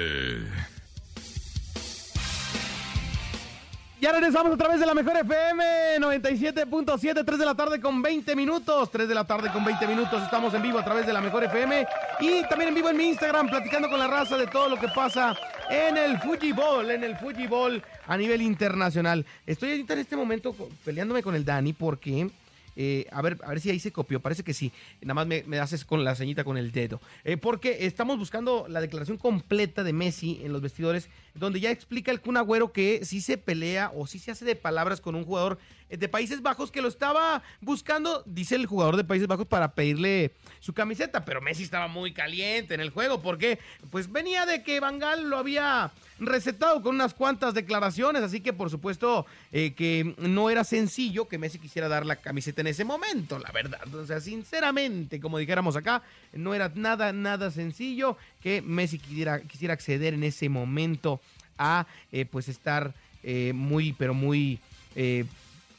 Ya 3.99 4.11
regresamos 4.11 4.53
a 4.53 4.57
través 4.57 4.79
de 4.79 4.85
la 4.85 4.93
mejor 4.93 5.15
FM 5.17 5.99
97.7, 5.99 7.23
3 7.25 7.39
de 7.39 7.45
la 7.45 7.55
tarde 7.55 7.79
con 7.79 8.01
20 8.01 8.35
minutos. 8.35 8.89
3 8.91 9.07
de 9.07 9.15
la 9.15 9.25
tarde 9.25 9.51
con 9.51 9.63
20 9.63 9.87
minutos. 9.87 10.21
Estamos 10.23 10.53
en 10.53 10.61
vivo 10.61 10.79
a 10.79 10.83
través 10.83 11.05
de 11.05 11.13
la 11.13 11.21
mejor 11.21 11.43
FM 11.43 11.85
y 12.19 12.41
también 12.49 12.69
en 12.69 12.75
vivo 12.75 12.89
en 12.89 12.97
mi 12.97 13.09
Instagram, 13.09 13.47
platicando 13.47 13.89
con 13.89 13.99
la 13.99 14.07
raza 14.07 14.37
de 14.37 14.47
todo 14.47 14.69
lo 14.69 14.79
que 14.79 14.87
pasa 14.89 15.35
en 15.69 15.97
el 15.97 16.19
Fujibol, 16.19 16.89
en 16.91 17.03
el 17.03 17.15
Fujibol 17.17 17.83
a 18.07 18.17
nivel 18.17 18.41
internacional. 18.41 19.25
Estoy 19.45 19.71
ahorita 19.71 19.93
en 19.93 19.99
este 19.99 20.15
momento 20.15 20.55
peleándome 20.83 21.23
con 21.23 21.35
el 21.35 21.45
Dani 21.45 21.73
porque. 21.73 22.29
Eh, 22.75 23.07
a, 23.11 23.21
ver, 23.21 23.37
a 23.43 23.49
ver 23.49 23.59
si 23.59 23.69
ahí 23.69 23.79
se 23.79 23.91
copió, 23.91 24.19
parece 24.19 24.43
que 24.43 24.53
sí. 24.53 24.71
Nada 25.01 25.13
más 25.13 25.27
me, 25.27 25.43
me 25.43 25.59
haces 25.59 25.85
con 25.85 26.03
la 26.03 26.15
ceñita 26.15 26.43
con 26.43 26.57
el 26.57 26.71
dedo. 26.71 27.01
Eh, 27.23 27.37
porque 27.37 27.85
estamos 27.85 28.17
buscando 28.17 28.65
la 28.67 28.81
declaración 28.81 29.17
completa 29.17 29.83
de 29.83 29.93
Messi 29.93 30.41
en 30.43 30.53
los 30.53 30.61
vestidores, 30.61 31.09
donde 31.33 31.59
ya 31.59 31.71
explica 31.71 32.11
el 32.11 32.21
Kun 32.21 32.37
Agüero 32.37 32.71
que 32.71 33.05
sí 33.05 33.21
se 33.21 33.37
pelea 33.37 33.91
o 33.95 34.07
sí 34.07 34.19
se 34.19 34.31
hace 34.31 34.45
de 34.45 34.55
palabras 34.55 35.01
con 35.01 35.15
un 35.15 35.25
jugador 35.25 35.59
eh, 35.89 35.97
de 35.97 36.07
Países 36.07 36.41
Bajos 36.41 36.71
que 36.71 36.81
lo 36.81 36.87
estaba 36.87 37.43
buscando, 37.59 38.23
dice 38.25 38.55
el 38.55 38.65
jugador 38.65 38.97
de 38.97 39.03
Países 39.03 39.27
Bajos, 39.27 39.47
para 39.47 39.73
pedirle 39.73 40.31
su 40.59 40.73
camiseta. 40.73 41.25
Pero 41.25 41.41
Messi 41.41 41.63
estaba 41.63 41.87
muy 41.87 42.13
caliente 42.13 42.73
en 42.73 42.81
el 42.81 42.89
juego 42.89 43.21
porque 43.21 43.59
pues 43.89 44.11
venía 44.11 44.45
de 44.45 44.63
que 44.63 44.79
Bangal 44.79 45.29
lo 45.29 45.37
había 45.37 45.91
recetado 46.21 46.81
con 46.83 46.95
unas 46.95 47.15
cuantas 47.15 47.55
declaraciones, 47.55 48.21
así 48.21 48.41
que 48.41 48.53
por 48.53 48.69
supuesto 48.69 49.25
eh, 49.51 49.73
que 49.73 50.15
no 50.19 50.51
era 50.51 50.63
sencillo 50.63 51.27
que 51.27 51.39
Messi 51.39 51.57
quisiera 51.57 51.87
dar 51.89 52.05
la 52.05 52.15
camiseta 52.15 52.61
en 52.61 52.67
ese 52.67 52.85
momento, 52.85 53.39
la 53.39 53.51
verdad. 53.51 53.93
O 53.95 54.05
sea, 54.05 54.21
sinceramente, 54.21 55.19
como 55.19 55.39
dijéramos 55.39 55.75
acá, 55.75 56.03
no 56.33 56.53
era 56.53 56.71
nada, 56.75 57.11
nada 57.11 57.49
sencillo 57.49 58.17
que 58.39 58.61
Messi 58.61 58.99
quisiera, 58.99 59.41
quisiera 59.41 59.73
acceder 59.73 60.13
en 60.13 60.23
ese 60.23 60.47
momento 60.47 61.19
a 61.57 61.87
eh, 62.11 62.25
pues 62.25 62.47
estar 62.47 62.93
eh, 63.23 63.51
muy, 63.53 63.93
pero 63.93 64.13
muy 64.13 64.59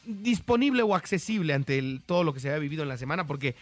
disponible 0.05 0.81
o 0.81 0.95
accesible 0.95 1.53
ante 1.53 1.99
todo 2.05 2.23
lo 2.23 2.33
que 2.33 2.41
se 2.41 2.49
había 2.49 2.59
vivido 2.59 2.83
en 2.83 2.89
la 2.89 2.97
semana, 2.97 3.25
porque 3.25 3.55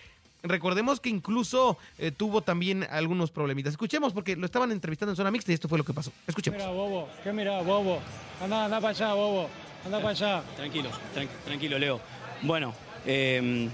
recordemos 0.44 1.00
que 1.00 1.10
incluso 1.10 1.78
eh, 1.98 2.12
tuvo 2.12 2.42
también 2.42 2.86
algunos 2.90 3.32
problemitas. 3.32 3.72
Escuchemos, 3.74 4.14
porque 4.14 4.36
lo 4.36 4.46
estaban 4.46 4.72
entrevistando 4.72 5.12
en 5.12 5.16
zona 5.16 5.32
mixta 5.32 5.52
y 5.52 5.56
esto 5.56 5.68
fue 5.70 5.78
lo 5.78 5.84
que 5.84 5.94
pasó. 5.94 6.12
Escuchemos. 6.28 6.58
Mira, 6.60 6.72
bobo, 6.72 7.08
¿qué 7.24 7.32
mira, 7.32 7.62
bobo? 7.62 8.00
Anda, 8.42 8.66
anda 8.66 8.78
para 8.82 8.90
allá, 8.90 9.14
bobo. 9.14 9.50
Anda 9.86 9.98
para 9.98 10.10
allá. 10.10 10.44
Tranquilo, 10.56 10.90
tran- 11.16 11.28
tranquilo, 11.46 11.80
Leo. 11.80 12.00
Bueno, 12.44 12.74
eh, 13.06 13.70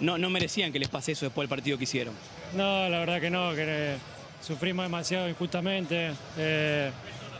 no, 0.00 0.18
no 0.18 0.30
merecían 0.30 0.72
que 0.72 0.78
les 0.78 0.88
pase 0.88 1.12
eso 1.12 1.26
después 1.26 1.44
del 1.48 1.50
partido 1.56 1.76
que 1.78 1.84
hicieron. 1.84 2.14
No, 2.54 2.88
la 2.88 2.98
verdad 2.98 3.20
que 3.20 3.30
no, 3.30 3.54
que 3.54 3.64
eh, 3.66 3.96
sufrimos 4.42 4.84
demasiado 4.84 5.28
injustamente. 5.28 6.12
Eh, 6.36 6.90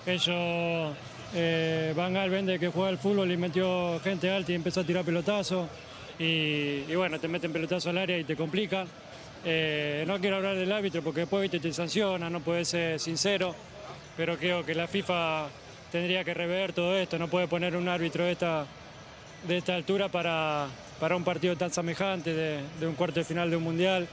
ellos, 0.06 0.96
eh, 1.34 1.92
Van 1.96 2.12
Gaal 2.14 2.30
vende 2.30 2.58
que 2.58 2.68
juega 2.68 2.88
al 2.88 2.98
fútbol 2.98 3.30
y 3.30 3.36
metió 3.36 4.00
gente 4.00 4.30
alta 4.30 4.52
y 4.52 4.54
empezó 4.54 4.80
a 4.80 4.84
tirar 4.84 5.04
pelotazos. 5.04 5.68
Y, 6.22 6.94
bueno, 6.94 7.18
te 7.18 7.28
meten 7.28 7.50
pelotazo 7.50 7.88
al 7.88 7.96
área 7.96 8.18
y 8.18 8.24
te 8.24 8.36
complica. 8.36 8.84
Eh, 9.42 10.04
no 10.06 10.20
quiero 10.20 10.36
hablar 10.36 10.54
del 10.54 10.70
árbitro 10.70 11.00
porque 11.00 11.20
después 11.20 11.50
te 11.50 11.72
sanciona, 11.72 12.28
no 12.28 12.40
puedes 12.40 12.68
ser 12.68 13.00
sincero. 13.00 13.54
pero 14.18 14.36
creo 14.36 14.64
que 14.64 14.74
la 14.74 14.86
FIFA 14.86 15.48
tendría 15.90 16.22
que 16.22 16.34
rever 16.34 16.74
todo 16.74 16.94
esto, 16.96 17.18
no 17.18 17.28
puede 17.28 17.48
poner 17.48 17.74
un 17.74 17.88
árbitro 17.88 18.24
de 18.24 18.32
esta, 18.32 18.66
de 19.48 19.56
esta 19.56 19.74
altura 19.74 20.10
para, 20.10 20.68
para 21.00 21.16
un 21.16 21.24
partido 21.24 21.56
tan 21.56 21.70
semejante 21.72 22.34
de, 22.34 22.86
un 22.86 22.94
cuarto 22.94 23.20
de 23.20 23.24
final 23.24 23.48
de 23.48 23.56
un 23.56 23.62
mundial. 23.62 24.06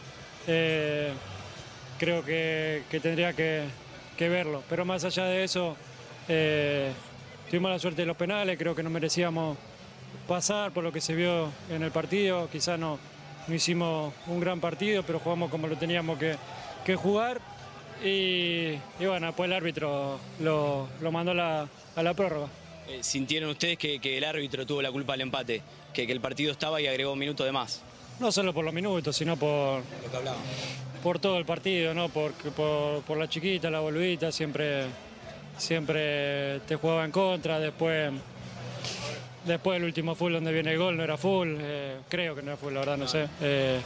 Eh, 0.48 1.12
creo 2.00 2.24
que, 2.24 2.84
tendría 3.02 3.34
que, 3.34 3.68
verlo, 4.18 4.64
pero 4.70 4.86
más 4.86 5.04
allá 5.04 5.26
de 5.26 5.44
eso, 5.44 5.76
eh, 6.30 6.90
tuvimos 7.50 7.70
la 7.70 7.80
suerte 7.80 8.04
de 8.04 8.06
los 8.06 8.16
penales, 8.16 8.58
creo 8.58 8.74
que 8.74 8.82
no 8.82 8.90
merecíamos 8.90 9.58
pasar 10.28 10.72
por 10.72 10.84
lo 10.84 10.92
que 10.92 11.02
se 11.02 11.16
vio 11.16 11.50
en 11.70 11.84
el 11.84 11.92
partido, 11.92 12.50
quizás 12.52 12.80
no, 12.80 13.00
no 13.48 13.56
hicimos 13.56 14.14
un 14.28 14.40
gran 14.40 14.60
partido, 14.60 15.04
pero 15.04 15.20
jugamos 15.20 15.50
como 15.50 15.68
lo 15.68 15.78
teníamos 15.78 16.18
que, 16.18 16.96
jugar. 16.96 17.42
Y, 18.04 18.76
bueno, 19.00 19.28
después 19.28 19.48
el 19.50 19.54
árbitro 19.54 20.20
lo, 20.40 20.88
mandó 21.12 21.32
a 21.32 22.04
la 22.04 22.14
prórroga. 22.14 22.48
Eh, 22.88 23.00
¿Sintieron 23.04 23.50
ustedes 23.50 23.78
que, 23.78 24.18
el 24.18 24.24
árbitro 24.24 24.66
tuvo 24.66 24.82
la 24.82 24.92
culpa 24.92 25.14
del 25.14 25.22
empate? 25.22 25.62
Que, 25.94 26.04
el 26.04 26.22
partido 26.22 26.52
estaba 26.52 26.80
y 26.80 26.88
agregó 26.88 27.14
un 27.14 27.20
minuto 27.20 27.44
de 27.44 27.52
más. 27.52 27.82
No 28.20 28.32
solo 28.32 28.54
por 28.54 28.64
los 28.64 28.74
minutos, 28.74 29.16
sino 29.16 29.36
por, 29.36 29.84
por 31.04 31.20
todo 31.20 31.38
el 31.38 31.46
partido, 31.46 31.94
¿no? 31.94 32.10
Por, 32.10 32.32
por, 32.32 33.18
la 33.18 33.28
chiquita, 33.28 33.70
la 33.70 33.82
boludita, 33.82 34.32
siempre, 34.32 34.86
siempre 35.58 36.62
te 36.62 36.78
jugaba 36.78 37.04
en 37.04 37.12
contra. 37.12 37.60
Después, 37.60 38.12
después 39.48 39.78
el 39.78 39.86
último 39.86 40.16
full 40.16 40.34
donde 40.34 40.52
viene 40.52 40.72
el 40.72 40.78
gol 40.78 40.98
no 40.98 41.04
era 41.04 41.18
full, 41.18 41.56
eh, 41.60 41.98
creo 42.10 42.36
que 42.36 42.42
no 42.42 42.52
era 42.52 42.58
full, 42.58 42.74
la 42.74 42.80
verdad, 42.82 42.98
no 42.98 43.08
sé. 43.08 43.28
Eh, 43.42 43.80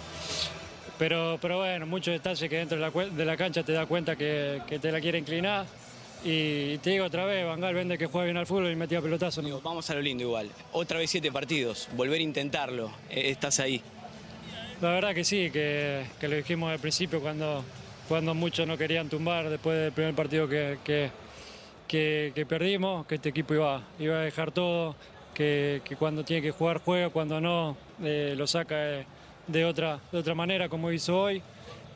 pero, 0.97 1.37
pero 1.41 1.57
bueno, 1.57 1.85
muchos 1.87 2.13
detalles 2.13 2.49
que 2.49 2.57
dentro 2.57 2.77
de 2.77 3.25
la, 3.25 3.37
cancha 3.37 3.63
te 3.63 3.71
da 3.71 3.85
cuenta 3.85 4.15
que, 4.15 4.61
que 4.67 4.79
te 4.79 4.91
la 4.91 4.99
quiere 4.99 5.17
inclinar. 5.17 5.65
Y 6.23 6.77
te 6.79 6.91
digo 6.91 7.05
otra 7.05 7.25
vez, 7.25 7.45
Vangal 7.47 7.73
vende 7.73 7.97
que 7.97 8.05
juega 8.05 8.25
bien 8.25 8.37
al 8.37 8.45
fútbol 8.45 8.71
y 8.71 8.75
metía 8.75 9.01
pelotazo. 9.01 9.41
vamos 9.63 9.89
a 9.89 9.95
lo 9.95 10.01
lindo 10.01 10.23
igual. 10.23 10.49
Otra 10.73 10.99
vez 10.99 11.09
siete 11.09 11.31
partidos, 11.31 11.89
volver 11.95 12.19
a 12.19 12.23
intentarlo. 12.23 12.91
Eh, 13.09 13.31
estás 13.31 13.59
ahí. 13.59 13.81
La 14.81 14.89
verdad 14.89 15.15
que 15.15 15.23
sí, 15.23 15.49
que, 15.51 16.05
lo 16.21 16.35
dijimos 16.35 16.71
al 16.71 16.79
principio 16.79 17.21
cuando, 17.21 17.63
cuando 18.07 18.35
muchos 18.35 18.67
no 18.67 18.77
querían 18.77 19.09
tumbar 19.09 19.49
después 19.49 19.77
del 19.77 19.91
primer 19.91 20.13
partido 20.13 20.47
que, 20.47 20.77
que, 21.87 22.45
perdimos, 22.47 23.05
que 23.05 23.15
este 23.15 23.29
equipo 23.29 23.53
iba, 23.55 23.83
iba 23.99 24.17
a 24.17 24.21
dejar 24.21 24.51
todo, 24.51 24.95
que, 25.33 25.81
cuando 25.97 26.23
tiene 26.23 26.41
que 26.41 26.51
jugar 26.51 26.81
juega, 26.83 27.09
cuando 27.09 27.39
no 27.41 27.77
eh, 28.03 28.33
lo 28.37 28.47
saca 28.47 29.05
de, 29.47 29.65
otra, 29.65 29.99
de 30.11 30.17
otra 30.17 30.35
manera 30.35 30.69
como 30.69 30.91
hizo 30.91 31.19
hoy. 31.19 31.41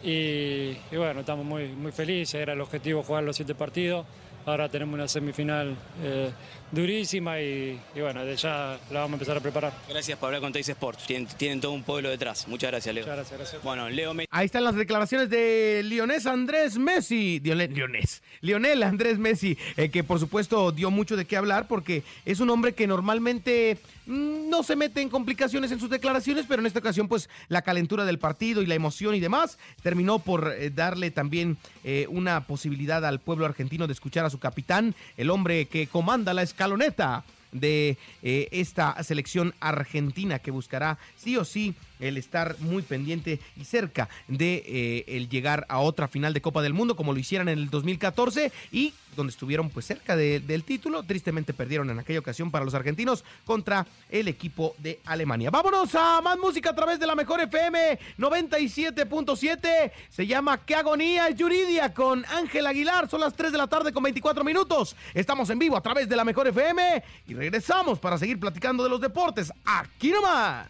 Y, 0.04 0.76
bueno, 0.96 1.22
estamos 1.22 1.46
muy, 1.46 1.70
muy 1.70 1.92
felices, 1.92 2.36
era 2.36 2.54
el 2.54 2.62
objetivo 2.62 3.04
jugar 3.04 3.24
los 3.24 3.36
siete 3.36 3.56
partidos. 3.56 4.06
Ahora 4.46 4.70
tenemos 4.70 4.94
una 4.94 5.08
semifinal 5.08 5.76
eh, 6.04 6.30
durísima 6.76 7.40
y, 7.40 7.80
bueno, 7.96 8.26
de 8.26 8.36
ya 8.36 8.78
la 8.92 9.00
vamos 9.00 9.14
a 9.14 9.16
empezar 9.16 9.38
a 9.38 9.40
preparar. 9.40 9.74
Gracias 9.90 10.20
por 10.20 10.28
hablar 10.28 10.42
con 10.42 10.54
Teis 10.54 10.70
Sports. 10.70 11.06
Tienen, 11.38 11.62
todo 11.62 11.72
un 11.72 11.84
pueblo 11.84 12.10
detrás. 12.10 12.48
Muchas 12.48 12.70
gracias, 12.70 12.94
Leo. 12.94 13.06
Muchas 13.06 13.18
gracias, 13.18 13.40
gracias. 13.40 13.64
Bueno, 13.64 13.90
Leo 13.90 14.14
Ahí 14.30 14.46
están 14.46 14.64
las 14.64 14.76
declaraciones 14.76 15.30
de 15.30 15.82
Lionés 15.84 16.26
Andrés 16.26 16.78
Messi. 16.78 17.40
Lionés. 17.40 18.22
Lionel 18.42 18.84
Andrés 18.84 19.18
Messi, 19.18 19.58
eh, 19.78 19.90
que 19.90 20.04
por 20.04 20.20
supuesto 20.20 20.72
dio 20.72 20.92
mucho 20.92 21.16
de 21.16 21.26
qué 21.26 21.38
hablar 21.38 21.68
porque 21.68 22.04
es 22.26 22.40
un 22.40 22.50
hombre 22.50 22.74
que 22.74 22.88
normalmente 22.88 23.78
mm, 24.06 24.50
no 24.50 24.62
se 24.64 24.76
mete 24.76 25.02
en 25.02 25.10
complicaciones 25.10 25.72
en 25.72 25.80
sus 25.80 25.90
declaraciones, 25.90 26.46
pero 26.48 26.60
en 26.60 26.68
esta 26.68 26.80
ocasión, 26.80 27.08
pues 27.08 27.30
la 27.48 27.62
calentura 27.62 28.06
del 28.06 28.20
partido 28.20 28.62
y 28.62 28.66
la 28.66 28.76
emoción 28.76 29.16
y 29.16 29.20
demás 29.20 29.58
terminó 29.82 30.20
por 30.20 30.54
eh, 30.58 30.70
darle 30.70 31.12
también 31.12 31.58
eh, 31.84 32.06
una 32.10 32.46
posibilidad 32.46 33.06
al 33.06 33.20
pueblo 33.20 33.46
argentino 33.46 33.88
de 33.88 33.94
escuchar 33.94 34.26
a 34.26 34.30
su 34.30 34.40
capitán, 34.40 34.94
el 35.18 35.30
hombre 35.30 35.66
que 35.66 35.88
comanda 35.88 36.34
la 36.34 36.44
escaloneta 36.66 37.24
de 37.60 37.98
eh, 38.22 38.48
esta 38.52 39.02
selección 39.04 39.54
argentina 39.60 40.40
que 40.40 40.52
buscará 40.52 40.98
sí 41.18 41.38
o 41.38 41.46
sí 41.46 41.74
el 42.00 42.18
estar 42.18 42.58
muy 42.60 42.82
pendiente 42.82 43.40
y 43.56 43.64
cerca 43.64 44.10
de 44.28 44.64
eh, 44.66 45.06
el 45.08 45.30
llegar 45.30 45.66
a 45.70 45.80
otra 45.80 46.08
final 46.08 46.34
de 46.34 46.42
Copa 46.42 46.62
del 46.62 46.74
Mundo 46.74 46.96
como 46.96 47.14
lo 47.14 47.20
hicieran 47.20 47.48
en 47.50 47.60
el 47.60 47.70
2014 47.70 48.52
y 48.72 48.94
donde 49.16 49.32
estuvieron 49.32 49.70
pues 49.70 49.86
cerca 49.86 50.16
del 50.16 50.64
título. 50.64 51.04
Tristemente 51.04 51.54
perdieron 51.54 51.90
en 51.90 52.00
aquella 52.00 52.20
ocasión 52.20 52.52
para 52.52 52.66
los 52.66 52.74
argentinos 52.74 53.24
contra 53.46 53.88
el 54.10 54.28
equipo 54.28 54.76
de 54.80 55.00
Alemania. 55.06 55.50
Vámonos 55.50 55.96
a 55.96 56.22
más 56.22 56.38
música 56.38 56.72
a 56.72 56.76
través 56.76 57.00
de 57.00 57.08
la 57.08 57.16
mejor 57.16 57.40
FM 57.40 57.98
97.7. 58.18 59.92
Se 60.10 60.28
llama 60.28 60.66
Qué 60.66 60.76
agonía 60.76 61.30
es 61.30 61.36
Yuridia 61.38 61.94
con 61.94 62.26
Ángel 62.26 62.68
Aguilar. 62.68 63.10
Son 63.10 63.22
las 63.22 63.34
3 63.34 63.52
de 63.52 63.58
la 63.58 63.68
tarde 63.68 63.94
con 63.94 64.04
24 64.04 64.44
minutos. 64.44 64.96
Estamos 65.14 65.50
en 65.50 65.60
vivo 65.60 65.78
a 65.78 65.82
través 65.82 66.10
de 66.10 66.16
la 66.16 66.26
mejor 66.26 66.48
FM 66.48 67.04
y 67.28 67.34
regresamos 67.46 68.00
para 68.00 68.18
seguir 68.18 68.40
platicando 68.40 68.84
de 68.84 68.90
los 68.90 69.00
deportes. 69.00 69.54
Aquí 69.66 70.10
nomás. 70.10 70.68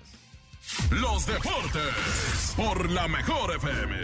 Los 0.91 1.25
deportes 1.25 2.53
por 2.57 2.89
la 2.89 3.07
mejor 3.07 3.55
FM. 3.55 3.95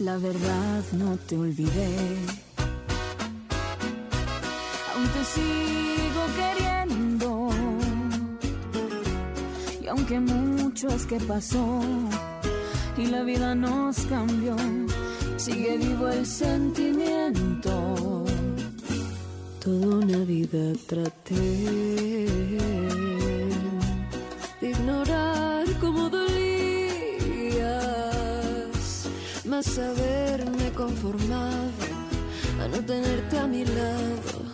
La 0.00 0.18
verdad 0.18 0.84
no 0.92 1.16
te 1.16 1.38
olvidé. 1.38 2.44
Sigo 5.24 6.24
queriendo 6.36 7.50
aunque 9.94 10.18
mucho 10.18 10.88
es 10.88 11.06
que 11.06 11.20
pasó 11.20 11.80
y 12.96 13.06
la 13.06 13.22
vida 13.22 13.54
nos 13.54 13.96
cambió, 14.06 14.56
sigue 15.36 15.78
vivo 15.78 16.08
el 16.08 16.26
sentimiento. 16.26 18.24
Toda 19.62 19.96
una 19.98 20.18
vida 20.24 20.72
traté 20.86 21.34
de 24.60 24.68
ignorar 24.70 25.64
cómo 25.80 26.10
dolías, 26.10 26.28
más 29.44 29.78
haberme 29.78 30.70
conformado 30.72 31.70
a 32.60 32.68
no 32.68 32.84
tenerte 32.84 33.38
a 33.38 33.46
mi 33.46 33.64
lado 33.64 34.53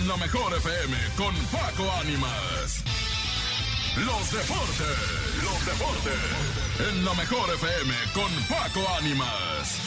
en 0.00 0.08
la 0.08 0.16
mejor 0.16 0.54
FM 0.56 0.96
con 1.16 1.34
Paco 1.46 1.92
Ánimas. 2.00 2.82
Los 3.96 4.32
deportes, 4.32 4.96
los 5.44 5.66
deportes. 5.66 6.20
En 6.90 7.04
la 7.04 7.14
mejor 7.14 7.54
FM 7.54 7.94
con 8.14 8.32
Paco 8.48 8.80
Ánimas. 8.98 9.80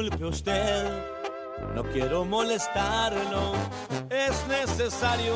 Disculpe 0.00 0.24
usted, 0.24 0.86
no 1.74 1.82
quiero 1.84 2.24
molestarlo. 2.24 3.52
Es 4.08 4.46
necesario 4.46 5.34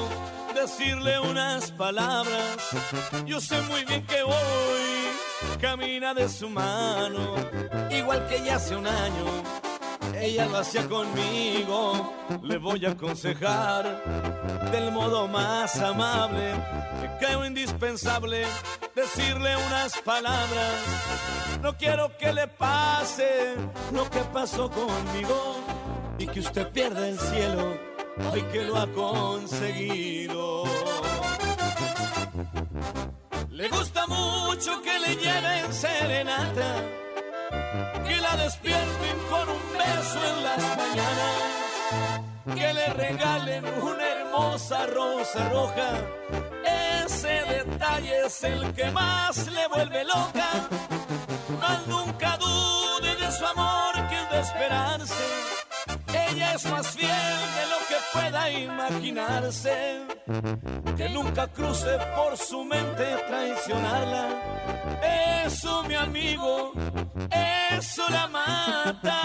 decirle 0.55 1.21
unas 1.21 1.71
palabras. 1.71 2.71
Yo 3.27 3.43
sé 3.43 3.61
muy 3.69 3.85
bien 3.85 4.07
que 4.07 4.23
hoy 4.23 5.61
camina 5.61 6.15
de 6.15 6.31
su 6.31 6.49
mano, 6.49 7.35
igual 7.91 8.27
que 8.27 8.43
ya 8.43 8.57
hace 8.57 8.75
un 8.75 8.87
año. 8.87 9.64
Ella 10.21 10.47
lo 10.47 10.59
hacía 10.59 10.89
conmigo, 10.89 12.13
le 12.43 12.59
voy 12.59 12.85
a 12.87 12.91
aconsejar 12.91 14.03
del 14.71 14.91
modo 14.93 15.29
más 15.29 15.77
amable, 15.81 16.53
que 17.01 17.27
creo 17.27 17.45
indispensable 17.45 18.45
decirle 18.95 19.57
unas 19.57 19.97
palabras. 19.99 20.75
No 21.63 21.77
quiero 21.77 22.17
que 22.19 22.33
le 22.33 22.47
pase 22.47 23.55
lo 23.93 24.09
que 24.11 24.21
pasó 24.33 24.71
conmigo 24.71 25.57
y 26.19 26.27
que 26.27 26.41
usted 26.41 26.71
pierda 26.71 27.09
el 27.09 27.19
cielo 27.19 27.79
hoy 28.33 28.43
que 28.53 28.65
lo 28.65 28.77
ha 28.77 28.87
conseguido. 28.89 30.65
Le 33.51 33.69
gusta 33.69 34.07
mucho 34.07 34.83
que 34.83 34.99
le 34.99 35.17
lleven 35.17 35.73
serenata, 35.73 36.83
que 38.07 38.17
la 38.21 38.37
despierten 38.37 39.19
con 39.31 39.49
un 39.49 39.63
beso 39.73 40.19
en 40.31 40.45
las 40.45 40.63
mañanas, 40.77 41.37
que 42.55 42.75
le 42.75 42.87
regalen 42.95 43.65
una 43.83 44.09
hermosa 44.09 44.87
rosa 44.87 45.49
roja. 45.49 45.91
Ese 47.05 47.29
detalle 47.29 48.27
es 48.27 48.45
el 48.45 48.73
que 48.75 48.91
más 48.91 49.47
le 49.47 49.67
vuelve 49.69 50.05
loca. 50.05 50.49
Mas 51.61 51.87
nunca 51.87 52.37
dude 52.39 53.17
de 53.17 53.33
su 53.33 53.47
amor 53.47 53.95
que 54.09 54.17
es 54.23 54.31
de 54.31 54.41
esperarse. 54.41 55.25
Ella 56.31 56.55
es 56.55 56.65
más 56.71 56.89
fiel 56.89 57.39
de 57.59 57.65
lo 57.73 57.79
que 57.89 57.97
pueda 58.13 58.51
imaginarse. 58.51 60.03
Que 60.97 61.09
nunca 61.09 61.47
cruce 61.49 61.99
por 62.17 62.37
su 62.37 62.65
mente 62.65 63.05
traicionarla. 63.29 64.29
Amigo, 66.15 66.73
eso 67.77 68.05
la 68.09 68.29
mata. 68.29 69.21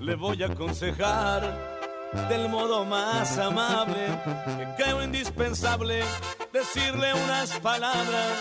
Le 0.00 0.14
voy 0.14 0.42
a 0.42 0.46
aconsejar 0.46 1.75
del 2.28 2.48
modo 2.48 2.84
más 2.84 3.38
amable, 3.38 4.08
creo 4.76 5.02
indispensable 5.02 6.02
decirle 6.52 7.14
unas 7.14 7.50
palabras. 7.60 8.32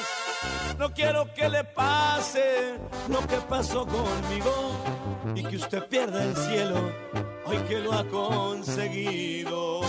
No 0.78 0.94
quiero 0.94 1.34
que 1.34 1.50
le 1.50 1.64
pase 1.64 2.76
lo 3.08 3.20
que 3.28 3.38
pasó 3.50 3.86
conmigo 3.86 4.72
y 5.36 5.44
que 5.44 5.56
usted 5.56 5.88
pierda 5.88 6.24
el 6.24 6.36
cielo 6.36 6.92
hoy 7.46 7.58
que 7.68 7.80
lo 7.80 7.94
ha 7.94 8.04
conseguido. 8.06 9.82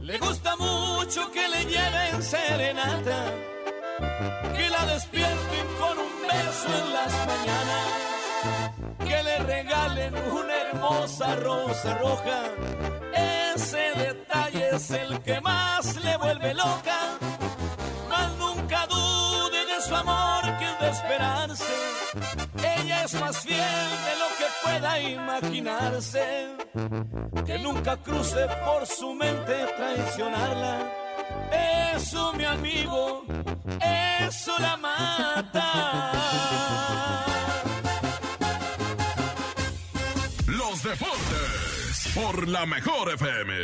Le 0.00 0.18
gusta 0.18 0.56
mucho 0.56 1.30
que 1.32 1.48
le 1.48 1.64
lleven 1.66 2.22
serenata, 2.22 3.32
que 4.56 4.70
la 4.70 4.86
despierten 4.86 5.66
con 5.78 5.98
un 5.98 6.12
beso 6.26 6.68
en 6.68 6.92
las 6.94 7.12
mañanas, 7.26 7.86
que 8.98 9.22
le 9.22 9.38
regalen 9.38 10.14
una 10.14 10.56
hermosa 10.56 11.36
rosa 11.36 11.94
roja. 11.98 12.40
Ese 13.54 13.92
detalle 13.96 14.68
es 14.72 14.90
el 14.90 15.20
que 15.22 15.40
más 15.40 15.96
le 15.96 16.16
vuelve 16.16 16.54
loca. 16.54 16.98
Mas 18.08 18.30
nunca 18.36 18.86
dude 18.86 19.66
de 19.66 19.80
su 19.82 19.94
amor 19.94 20.42
que 20.58 20.64
es 20.64 20.78
de 20.80 20.88
esperarse. 20.90 21.74
Ella 22.76 23.04
es 23.04 23.14
más 23.20 23.38
fiel 23.38 23.88
de 24.06 24.14
lo 24.22 24.28
que 24.38 24.46
pueda 24.64 25.00
imaginarse. 25.00 26.56
Que 27.46 27.58
nunca 27.58 27.96
cruce 27.96 28.46
por 28.64 28.86
su 28.86 29.14
mente 29.14 29.54
traicionarla. 29.76 30.78
Eso, 31.94 32.32
mi 32.34 32.44
amigo, 32.44 33.24
eso 33.80 34.52
la 34.58 34.76
mata. 34.76 36.77
La 42.48 42.64
mejor 42.64 43.12
FM. 43.12 43.54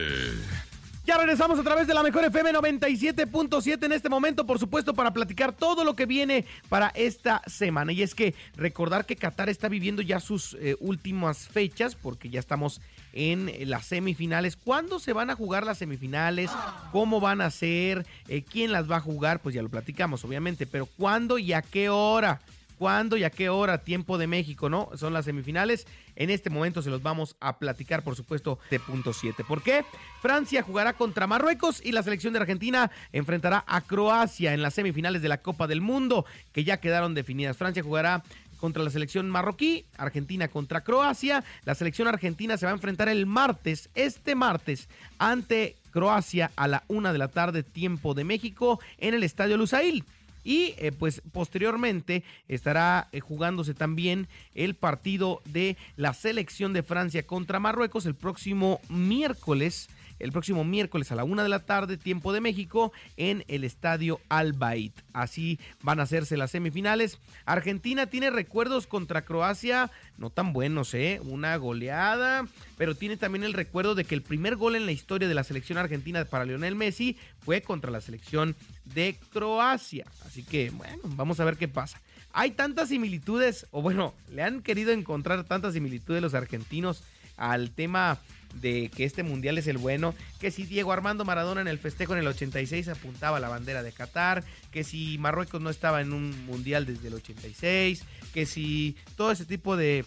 Ya 1.06 1.18
regresamos 1.18 1.58
a 1.58 1.62
través 1.62 1.86
de 1.86 1.94
la 1.94 2.02
mejor 2.02 2.24
FM 2.24 2.52
97.7 2.52 3.84
en 3.84 3.92
este 3.92 4.08
momento, 4.08 4.46
por 4.46 4.58
supuesto, 4.58 4.94
para 4.94 5.12
platicar 5.12 5.52
todo 5.52 5.84
lo 5.84 5.94
que 5.94 6.06
viene 6.06 6.46
para 6.68 6.88
esta 6.94 7.42
semana. 7.46 7.92
Y 7.92 8.02
es 8.02 8.14
que 8.14 8.34
recordar 8.56 9.04
que 9.04 9.16
Qatar 9.16 9.48
está 9.48 9.68
viviendo 9.68 10.00
ya 10.00 10.18
sus 10.20 10.54
eh, 10.54 10.76
últimas 10.80 11.48
fechas, 11.48 11.94
porque 11.94 12.30
ya 12.30 12.40
estamos 12.40 12.80
en 13.12 13.50
las 13.68 13.86
semifinales. 13.86 14.56
¿Cuándo 14.56 14.98
se 14.98 15.12
van 15.12 15.30
a 15.30 15.36
jugar 15.36 15.64
las 15.64 15.78
semifinales? 15.78 16.50
¿Cómo 16.90 17.20
van 17.20 17.40
a 17.42 17.50
ser? 17.50 18.06
Eh, 18.28 18.42
¿Quién 18.42 18.72
las 18.72 18.90
va 18.90 18.96
a 18.96 19.00
jugar? 19.00 19.40
Pues 19.40 19.54
ya 19.54 19.62
lo 19.62 19.68
platicamos, 19.68 20.24
obviamente, 20.24 20.66
pero 20.66 20.86
¿cuándo 20.86 21.38
y 21.38 21.52
a 21.52 21.60
qué 21.62 21.90
hora? 21.90 22.40
¿Cuándo 22.78 23.16
y 23.16 23.24
a 23.24 23.30
qué 23.30 23.48
hora? 23.48 23.78
Tiempo 23.78 24.18
de 24.18 24.26
México, 24.26 24.68
¿no? 24.68 24.90
Son 24.96 25.12
las 25.12 25.24
semifinales. 25.24 25.86
En 26.16 26.30
este 26.30 26.50
momento 26.50 26.82
se 26.82 26.90
los 26.90 27.02
vamos 27.02 27.36
a 27.40 27.58
platicar, 27.58 28.02
por 28.02 28.16
supuesto, 28.16 28.58
de 28.70 28.80
punto 28.80 29.12
7. 29.12 29.44
¿Por 29.44 29.62
qué? 29.62 29.84
Francia 30.20 30.62
jugará 30.62 30.92
contra 30.92 31.26
Marruecos 31.26 31.80
y 31.84 31.92
la 31.92 32.02
selección 32.02 32.32
de 32.32 32.40
Argentina 32.40 32.90
enfrentará 33.12 33.64
a 33.66 33.80
Croacia 33.80 34.54
en 34.54 34.62
las 34.62 34.74
semifinales 34.74 35.22
de 35.22 35.28
la 35.28 35.38
Copa 35.38 35.66
del 35.66 35.80
Mundo, 35.80 36.26
que 36.52 36.64
ya 36.64 36.78
quedaron 36.78 37.14
definidas. 37.14 37.56
Francia 37.56 37.82
jugará 37.82 38.22
contra 38.64 38.82
la 38.82 38.90
selección 38.90 39.28
marroquí, 39.28 39.84
Argentina 39.98 40.48
contra 40.48 40.82
Croacia. 40.82 41.44
La 41.64 41.74
selección 41.74 42.08
argentina 42.08 42.56
se 42.56 42.66
va 42.66 42.72
a 42.72 42.74
enfrentar 42.74 43.08
el 43.08 43.26
martes, 43.26 43.90
este 43.94 44.34
martes, 44.34 44.88
ante 45.18 45.76
Croacia 45.90 46.50
a 46.56 46.66
la 46.66 46.82
una 46.88 47.12
de 47.12 47.18
la 47.18 47.28
tarde, 47.28 47.62
tiempo 47.62 48.14
de 48.14 48.24
México, 48.24 48.80
en 48.98 49.14
el 49.14 49.22
Estadio 49.22 49.56
Lusail. 49.56 50.04
Y 50.44 50.74
eh, 50.78 50.92
pues 50.92 51.22
posteriormente 51.32 52.22
estará 52.48 53.08
eh, 53.12 53.20
jugándose 53.20 53.74
también 53.74 54.28
el 54.54 54.74
partido 54.74 55.40
de 55.46 55.76
la 55.96 56.14
selección 56.14 56.72
de 56.72 56.82
Francia 56.82 57.26
contra 57.26 57.58
Marruecos 57.58 58.06
el 58.06 58.14
próximo 58.14 58.80
miércoles. 58.88 59.88
El 60.24 60.32
próximo 60.32 60.64
miércoles 60.64 61.12
a 61.12 61.16
la 61.16 61.24
una 61.24 61.42
de 61.42 61.50
la 61.50 61.66
tarde, 61.66 61.98
tiempo 61.98 62.32
de 62.32 62.40
México, 62.40 62.94
en 63.18 63.44
el 63.46 63.62
estadio 63.62 64.22
Al 64.30 64.54
Bayt. 64.54 64.94
Así 65.12 65.60
van 65.82 66.00
a 66.00 66.04
hacerse 66.04 66.38
las 66.38 66.52
semifinales. 66.52 67.18
Argentina 67.44 68.06
tiene 68.06 68.30
recuerdos 68.30 68.86
contra 68.86 69.26
Croacia, 69.26 69.90
no 70.16 70.30
tan 70.30 70.54
buenos, 70.54 70.94
¿eh? 70.94 71.20
Una 71.24 71.54
goleada, 71.58 72.46
pero 72.78 72.94
tiene 72.94 73.18
también 73.18 73.44
el 73.44 73.52
recuerdo 73.52 73.94
de 73.94 74.06
que 74.06 74.14
el 74.14 74.22
primer 74.22 74.56
gol 74.56 74.76
en 74.76 74.86
la 74.86 74.92
historia 74.92 75.28
de 75.28 75.34
la 75.34 75.44
selección 75.44 75.76
argentina 75.76 76.24
para 76.24 76.46
Lionel 76.46 76.74
Messi 76.74 77.18
fue 77.40 77.60
contra 77.60 77.90
la 77.90 78.00
selección 78.00 78.56
de 78.86 79.18
Croacia. 79.30 80.06
Así 80.24 80.42
que, 80.42 80.70
bueno, 80.70 81.02
vamos 81.04 81.38
a 81.38 81.44
ver 81.44 81.58
qué 81.58 81.68
pasa. 81.68 82.00
Hay 82.32 82.52
tantas 82.52 82.88
similitudes, 82.88 83.66
o 83.72 83.82
bueno, 83.82 84.14
le 84.32 84.42
han 84.42 84.62
querido 84.62 84.90
encontrar 84.90 85.44
tantas 85.44 85.74
similitudes 85.74 86.22
los 86.22 86.32
argentinos 86.32 87.04
al 87.36 87.72
tema 87.72 88.18
de 88.60 88.90
que 88.94 89.04
este 89.04 89.22
mundial 89.22 89.58
es 89.58 89.66
el 89.66 89.78
bueno, 89.78 90.14
que 90.40 90.50
si 90.50 90.64
Diego 90.64 90.92
Armando 90.92 91.24
Maradona 91.24 91.60
en 91.60 91.68
el 91.68 91.78
festejo 91.78 92.12
en 92.12 92.20
el 92.20 92.26
86 92.26 92.88
apuntaba 92.88 93.40
la 93.40 93.48
bandera 93.48 93.82
de 93.82 93.92
Qatar, 93.92 94.44
que 94.70 94.84
si 94.84 95.18
Marruecos 95.18 95.60
no 95.60 95.70
estaba 95.70 96.00
en 96.00 96.12
un 96.12 96.46
mundial 96.46 96.86
desde 96.86 97.08
el 97.08 97.14
86, 97.14 98.02
que 98.32 98.46
si 98.46 98.96
todo 99.16 99.32
ese 99.32 99.44
tipo 99.44 99.76
de, 99.76 100.04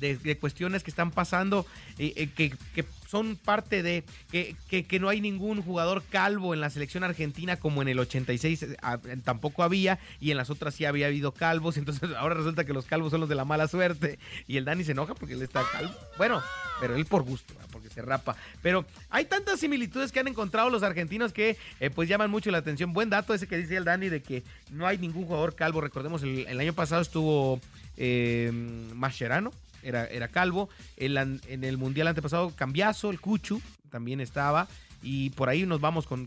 de, 0.00 0.16
de 0.16 0.38
cuestiones 0.38 0.82
que 0.82 0.90
están 0.90 1.10
pasando, 1.10 1.66
eh, 1.98 2.12
eh, 2.16 2.28
que, 2.28 2.54
que 2.74 2.84
son 3.14 3.36
parte 3.36 3.84
de 3.84 4.02
que, 4.32 4.56
que, 4.68 4.82
que 4.82 4.98
no 4.98 5.08
hay 5.08 5.20
ningún 5.20 5.62
jugador 5.62 6.02
calvo 6.02 6.52
en 6.52 6.60
la 6.60 6.68
selección 6.68 7.04
argentina 7.04 7.56
como 7.56 7.80
en 7.80 7.86
el 7.86 8.00
86 8.00 8.62
eh, 8.64 8.76
ah, 8.82 8.98
tampoco 9.22 9.62
había 9.62 10.00
y 10.18 10.32
en 10.32 10.36
las 10.36 10.50
otras 10.50 10.74
sí 10.74 10.84
había 10.84 11.06
habido 11.06 11.30
calvos, 11.30 11.76
entonces 11.78 12.10
ahora 12.16 12.34
resulta 12.34 12.64
que 12.64 12.72
los 12.72 12.86
calvos 12.86 13.12
son 13.12 13.20
los 13.20 13.28
de 13.28 13.36
la 13.36 13.44
mala 13.44 13.68
suerte 13.68 14.18
y 14.48 14.56
el 14.56 14.64
Dani 14.64 14.82
se 14.82 14.90
enoja 14.90 15.14
porque 15.14 15.34
él 15.34 15.42
está 15.42 15.62
calvo. 15.70 15.94
Bueno, 16.18 16.42
pero 16.80 16.96
él 16.96 17.06
por 17.06 17.22
gusto, 17.22 17.54
porque 17.70 17.88
se 17.88 18.02
rapa. 18.02 18.34
Pero 18.62 18.84
hay 19.10 19.26
tantas 19.26 19.60
similitudes 19.60 20.10
que 20.10 20.18
han 20.18 20.26
encontrado 20.26 20.68
los 20.68 20.82
argentinos 20.82 21.32
que 21.32 21.56
eh, 21.78 21.90
pues 21.90 22.08
llaman 22.08 22.32
mucho 22.32 22.50
la 22.50 22.58
atención. 22.58 22.92
Buen 22.92 23.10
dato 23.10 23.32
ese 23.32 23.46
que 23.46 23.56
dice 23.56 23.76
el 23.76 23.84
Dani 23.84 24.08
de 24.08 24.22
que 24.22 24.42
no 24.72 24.88
hay 24.88 24.98
ningún 24.98 25.24
jugador 25.24 25.54
calvo. 25.54 25.80
Recordemos, 25.80 26.24
el, 26.24 26.58
año 26.58 26.72
pasado 26.72 27.00
estuvo 27.00 27.60
eh, 27.96 28.50
Mascherano, 28.92 29.52
era, 29.84 30.06
era 30.06 30.28
calvo. 30.28 30.68
El 30.96 31.16
en 31.16 31.64
el 31.64 31.78
mundial 31.78 32.08
antepasado, 32.08 32.52
Cambiazo, 32.56 33.03
el 33.10 33.20
Cuchu, 33.20 33.60
también 33.90 34.20
estaba. 34.20 34.68
Y 35.02 35.30
por 35.30 35.50
ahí 35.50 35.66
nos 35.66 35.80
vamos 35.80 36.06
con, 36.06 36.26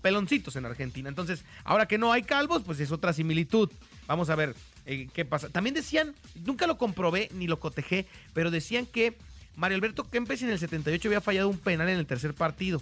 peloncitos 0.00 0.54
en 0.56 0.66
Argentina. 0.66 1.08
Entonces, 1.08 1.44
ahora 1.64 1.86
que 1.86 1.98
no 1.98 2.12
hay 2.12 2.22
calvos, 2.22 2.62
pues 2.62 2.78
es 2.78 2.92
otra 2.92 3.12
similitud. 3.12 3.70
Vamos 4.06 4.30
a 4.30 4.36
ver 4.36 4.54
eh, 4.86 5.08
qué 5.12 5.24
pasa. 5.24 5.48
También 5.48 5.74
decían, 5.74 6.14
nunca 6.44 6.68
lo 6.68 6.78
comprobé 6.78 7.28
ni 7.34 7.48
lo 7.48 7.58
cotejé, 7.58 8.06
pero 8.32 8.52
decían 8.52 8.86
que 8.86 9.16
Mario 9.56 9.76
Alberto 9.76 10.08
Kempes 10.08 10.42
en 10.42 10.50
el 10.50 10.58
78 10.58 11.08
había 11.08 11.20
fallado 11.20 11.48
un 11.48 11.58
penal 11.58 11.88
en 11.88 11.98
el 11.98 12.06
tercer 12.06 12.34
partido. 12.34 12.80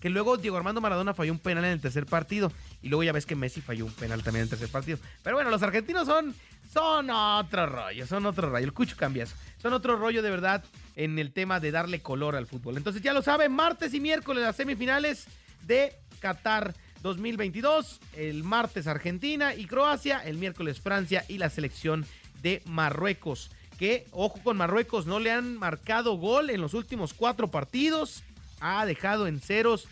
Que 0.00 0.10
luego 0.10 0.36
Diego 0.36 0.56
Armando 0.56 0.80
Maradona 0.80 1.14
falló 1.14 1.32
un 1.32 1.38
penal 1.38 1.64
en 1.64 1.72
el 1.72 1.80
tercer 1.80 2.06
partido. 2.06 2.52
Y 2.82 2.88
luego 2.88 3.02
ya 3.02 3.12
ves 3.12 3.26
que 3.26 3.34
Messi 3.34 3.60
falló 3.60 3.86
un 3.86 3.92
penal 3.92 4.22
también 4.22 4.42
en 4.42 4.44
el 4.44 4.50
tercer 4.50 4.68
partido. 4.68 4.98
Pero 5.22 5.36
bueno, 5.36 5.50
los 5.50 5.62
argentinos 5.62 6.06
son, 6.06 6.34
son 6.72 7.10
otro 7.10 7.66
rollo, 7.66 8.06
son 8.06 8.26
otro 8.26 8.50
rollo. 8.50 8.64
El 8.64 8.72
Cucho 8.72 8.96
cambia 8.96 9.24
eso. 9.24 9.34
Son 9.60 9.72
otro 9.72 9.96
rollo 9.96 10.22
de 10.22 10.30
verdad 10.30 10.64
en 10.96 11.18
el 11.18 11.32
tema 11.32 11.60
de 11.60 11.70
darle 11.70 12.00
color 12.00 12.36
al 12.36 12.46
fútbol. 12.46 12.76
Entonces 12.76 13.02
ya 13.02 13.12
lo 13.12 13.22
saben, 13.22 13.52
martes 13.52 13.94
y 13.94 14.00
miércoles 14.00 14.42
las 14.42 14.56
semifinales 14.56 15.26
de 15.66 15.96
Qatar 16.20 16.74
2022. 17.02 18.00
El 18.16 18.44
martes 18.44 18.86
Argentina 18.86 19.54
y 19.54 19.66
Croacia, 19.66 20.18
el 20.18 20.36
miércoles 20.36 20.80
Francia 20.80 21.24
y 21.28 21.38
la 21.38 21.50
selección 21.50 22.06
de 22.42 22.62
Marruecos. 22.66 23.50
Que, 23.78 24.06
ojo 24.10 24.40
con 24.42 24.56
Marruecos, 24.56 25.06
no 25.06 25.20
le 25.20 25.30
han 25.30 25.56
marcado 25.56 26.16
gol 26.16 26.50
en 26.50 26.60
los 26.60 26.74
últimos 26.74 27.14
cuatro 27.14 27.48
partidos. 27.48 28.24
Ha 28.60 28.84
dejado 28.86 29.26
en 29.26 29.40
ceros 29.40 29.86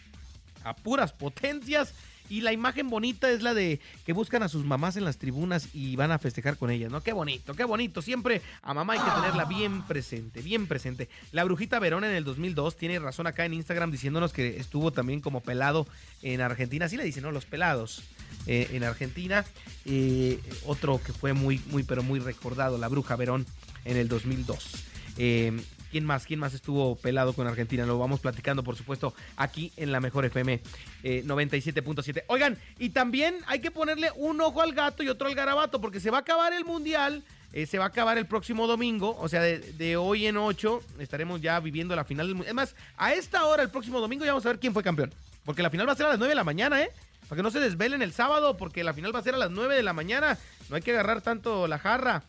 a 0.65 0.75
puras 0.75 1.13
potencias. 1.13 1.95
Y 2.29 2.41
la 2.41 2.53
imagen 2.53 2.91
bonita 2.91 3.31
es 3.31 3.43
la 3.43 3.55
de 3.55 3.81
que 4.05 4.13
buscan 4.13 4.43
a 4.43 4.49
sus 4.49 4.65
mamás 4.65 4.97
en 4.97 5.05
las 5.05 5.19
tribunas 5.19 5.69
y 5.73 5.97
van 5.97 6.11
a 6.11 6.19
festejar 6.19 6.57
con 6.57 6.71
ellas, 6.71 6.91
¿no? 6.91 7.03
Qué 7.03 7.13
bonito, 7.13 7.55
qué 7.55 7.65
bonito. 7.65 8.03
Siempre 8.03 8.43
a 8.63 8.75
mamá 8.75 8.95
hay 8.95 9.01
que 9.01 9.11
tenerla 9.11 9.45
bien 9.45 9.83
presente, 9.83 10.43
bien 10.43 10.67
presente. 10.67 11.09
La 11.33 11.45
brujita 11.45 11.79
Verón 11.79 12.05
en 12.05 12.13
el 12.13 12.25
2002 12.25 12.77
tiene 12.77 12.99
razón 12.99 13.27
acá 13.27 13.45
en 13.45 13.55
Instagram 13.55 13.91
diciéndonos 13.91 14.33
que 14.33 14.59
estuvo 14.59 14.93
también 14.93 15.21
como 15.21 15.41
pelado 15.41 15.87
en 16.23 16.41
Argentina. 16.41 16.87
Así 16.87 16.97
le 16.97 17.05
dicen, 17.05 17.23
¿no? 17.23 17.31
Los 17.31 17.45
pelados 17.45 18.03
eh, 18.47 18.69
en 18.73 18.85
Argentina. 18.85 19.45
Eh, 19.85 20.41
otro 20.67 21.01
que 21.03 21.13
fue 21.13 21.33
muy, 21.33 21.61
muy, 21.67 21.83
pero 21.83 22.03
muy 22.03 22.21
recordado, 22.21 22.79
la 22.79 22.89
bruja 22.89 23.17
Verón 23.17 23.47
en 23.85 23.97
el 23.97 24.09
2002. 24.09 24.85
Eh, 25.19 25.53
¿Quién 25.97 26.05
más? 26.05 26.27
¿Quién 26.27 26.41
más 26.41 26.53
estuvo 26.53 26.95
pelado 26.97 27.33
con 27.33 27.47
Argentina? 27.47 27.87
Lo 27.87 27.99
vamos 27.99 28.21
platicando, 28.21 28.63
por 28.63 28.77
supuesto, 28.77 29.15
aquí 29.35 29.73
en 29.79 29.93
la 29.93 29.99
Mejor 29.99 30.27
FM 30.27 30.61
eh, 31.03 31.23
97.7. 31.25 32.25
Oigan, 32.27 32.59
y 32.79 32.91
también 32.91 33.37
hay 33.47 33.61
que 33.61 33.71
ponerle 33.71 34.11
un 34.15 34.39
ojo 34.43 34.61
al 34.61 34.75
gato 34.75 35.03
y 35.03 35.09
otro 35.09 35.27
al 35.27 35.35
garabato, 35.35 35.81
porque 35.81 35.99
se 35.99 36.11
va 36.11 36.19
a 36.19 36.21
acabar 36.21 36.53
el 36.53 36.67
Mundial. 36.67 37.25
eh, 37.55 37.65
se 37.65 37.79
va 37.79 37.85
a 37.85 37.89
acabar 37.89 38.19
el 38.19 38.27
próximo 38.27 38.67
domingo, 38.67 39.17
o 39.19 39.27
sea, 39.31 39.41
de, 39.41 39.59
de 39.59 39.97
hoy 39.97 40.27
en 40.27 40.37
8 40.37 40.83
estaremos 40.99 41.41
ya 41.41 41.59
viviendo 41.61 41.97
la 41.97 42.05
final 42.05 42.27
del 42.27 42.35
Mundial. 42.35 42.59
Es 42.59 42.75
a 42.99 43.15
esta 43.15 43.47
hora, 43.47 43.63
el 43.63 43.71
próximo 43.71 43.99
domingo, 43.99 44.27
ya 44.27 44.33
vamos 44.33 44.45
a 44.45 44.51
ver 44.51 44.59
quién 44.59 44.75
fue 44.75 44.83
campeón. 44.83 45.15
Porque 45.47 45.63
la 45.63 45.71
final 45.71 45.89
va 45.89 45.93
a 45.93 45.97
ser 45.97 46.05
a 46.05 46.11
las 46.11 46.19
9 46.19 46.33
de 46.33 46.37
la 46.37 46.45
mañana, 46.45 46.83
¿eh? 46.83 46.91
Para 47.27 47.39
que 47.39 47.43
no 47.43 47.51
se 47.51 47.59
desvelen 47.59 48.03
el 48.03 48.13
sábado, 48.13 48.59
porque 48.59 48.85
la 48.85 48.93
final 48.93 49.15
va 49.15 49.21
a 49.21 49.23
ser 49.23 49.35
a 49.35 49.39
las 49.39 49.51
9 49.51 49.75
de 49.75 49.83
la 49.83 49.95
mañana. 49.95 50.37
No 50.69 50.77
hay 50.77 50.83
que 50.83 50.91
agarrar 50.91 51.23
tanto 51.23 51.67
la 51.67 51.79
jarra. 51.79 52.23